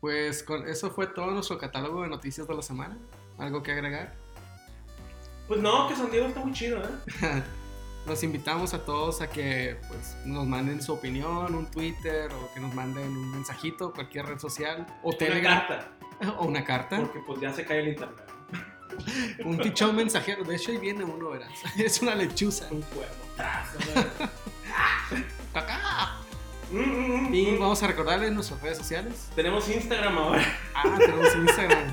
Pues 0.00 0.42
con 0.42 0.66
eso 0.66 0.90
fue 0.90 1.08
todo 1.08 1.30
nuestro 1.30 1.58
catálogo 1.58 2.02
de 2.02 2.08
noticias 2.08 2.48
de 2.48 2.54
la 2.54 2.62
semana. 2.62 2.96
¿Algo 3.36 3.62
que 3.62 3.72
agregar? 3.72 4.14
Pues 5.46 5.60
no, 5.60 5.86
que 5.88 5.94
San 5.94 6.10
Diego 6.10 6.26
está 6.26 6.42
muy 6.42 6.54
chido, 6.54 6.78
¿eh? 6.78 7.42
Los 8.10 8.24
invitamos 8.24 8.74
a 8.74 8.84
todos 8.84 9.20
a 9.20 9.30
que 9.30 9.76
pues, 9.86 10.16
nos 10.24 10.44
manden 10.44 10.82
su 10.82 10.92
opinión, 10.92 11.54
un 11.54 11.70
Twitter 11.70 12.28
o 12.32 12.52
que 12.52 12.58
nos 12.58 12.74
manden 12.74 13.06
un 13.06 13.30
mensajito, 13.30 13.92
cualquier 13.92 14.26
red 14.26 14.40
social 14.40 14.84
o 15.04 15.10
Una 15.10 15.18
Telegram 15.18 15.60
carta, 15.68 15.92
o 16.38 16.44
una 16.44 16.64
carta. 16.64 16.96
porque 16.98 17.20
pues 17.24 17.40
ya 17.40 17.52
se 17.52 17.64
cae 17.64 17.78
el 17.78 17.88
internet. 17.90 18.18
Un 19.44 19.58
tichón 19.58 19.94
mensajero. 19.94 20.42
De 20.42 20.56
hecho, 20.56 20.72
ahí 20.72 20.78
viene 20.78 21.04
uno, 21.04 21.30
verás. 21.30 21.52
Es 21.78 22.02
una 22.02 22.16
lechuza. 22.16 22.66
Un 22.72 22.84
huevo. 22.96 23.14
¡Cacá! 25.54 26.16
Mm, 26.72 26.78
mm, 26.80 27.28
mm, 27.30 27.34
Y 27.34 27.56
vamos 27.58 27.80
a 27.80 27.86
recordarles 27.86 28.32
nuestras 28.32 28.60
redes 28.60 28.78
sociales. 28.78 29.30
Tenemos 29.36 29.68
Instagram 29.68 30.18
ahora. 30.18 30.58
Ah, 30.74 30.96
tenemos 30.98 31.32
Instagram. 31.36 31.92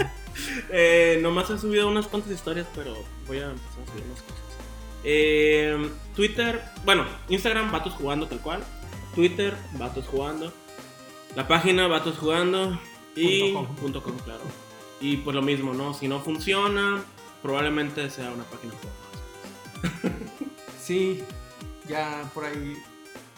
Eh, 0.72 1.20
nomás 1.22 1.48
he 1.52 1.60
subido 1.60 1.88
unas 1.88 2.08
cuantas 2.08 2.32
historias, 2.32 2.66
pero 2.74 2.96
voy 3.28 3.38
a 3.38 3.52
empezar 3.52 3.84
a 3.84 3.92
subir 3.92 4.06
más 4.06 4.22
cosas. 4.24 4.47
Eh, 5.04 5.90
Twitter, 6.16 6.62
bueno, 6.86 7.06
Instagram, 7.30 7.72
Vatos 7.72 7.94
Jugando 7.94 8.28
tal 8.28 8.40
cual. 8.40 8.64
Twitter, 9.16 9.56
Vatos 9.74 10.06
Jugando. 10.08 10.54
La 11.36 11.48
página, 11.48 11.88
Vatos 11.88 12.18
Jugando. 12.18 12.80
Y 13.16 13.54
Punto 13.54 13.68
com. 13.68 13.76
punto 13.76 14.04
com, 14.04 14.18
claro. 14.20 14.42
Y 15.00 15.18
pues 15.18 15.36
lo 15.36 15.42
mismo, 15.42 15.74
¿no? 15.74 15.94
Si 15.94 16.08
no 16.08 16.20
funciona, 16.20 17.04
probablemente 17.42 18.10
sea 18.10 18.32
una 18.32 18.44
página 18.44 18.74
porno. 18.74 20.18
Sí, 20.82 21.22
ya 21.90 22.24
por 22.34 22.46
ahí, 22.46 22.78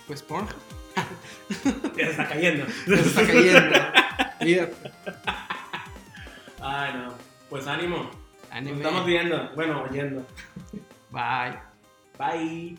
pues 0.05 0.21
Pornhub. 0.21 0.53
Ya 1.97 2.05
se 2.05 2.11
está 2.11 2.27
cayendo. 2.27 2.65
Se 2.85 2.93
está 2.93 3.25
cayendo. 3.25 3.75
Mira, 4.41 4.69
Ay, 6.61 6.93
no. 6.93 7.13
Pues 7.49 7.65
ánimo. 7.67 8.09
Nos 8.61 8.73
estamos 8.73 9.05
viendo. 9.05 9.49
Bueno, 9.55 9.83
oyendo. 9.89 10.25
Bye. 11.11 11.57
Bye. 12.17 12.75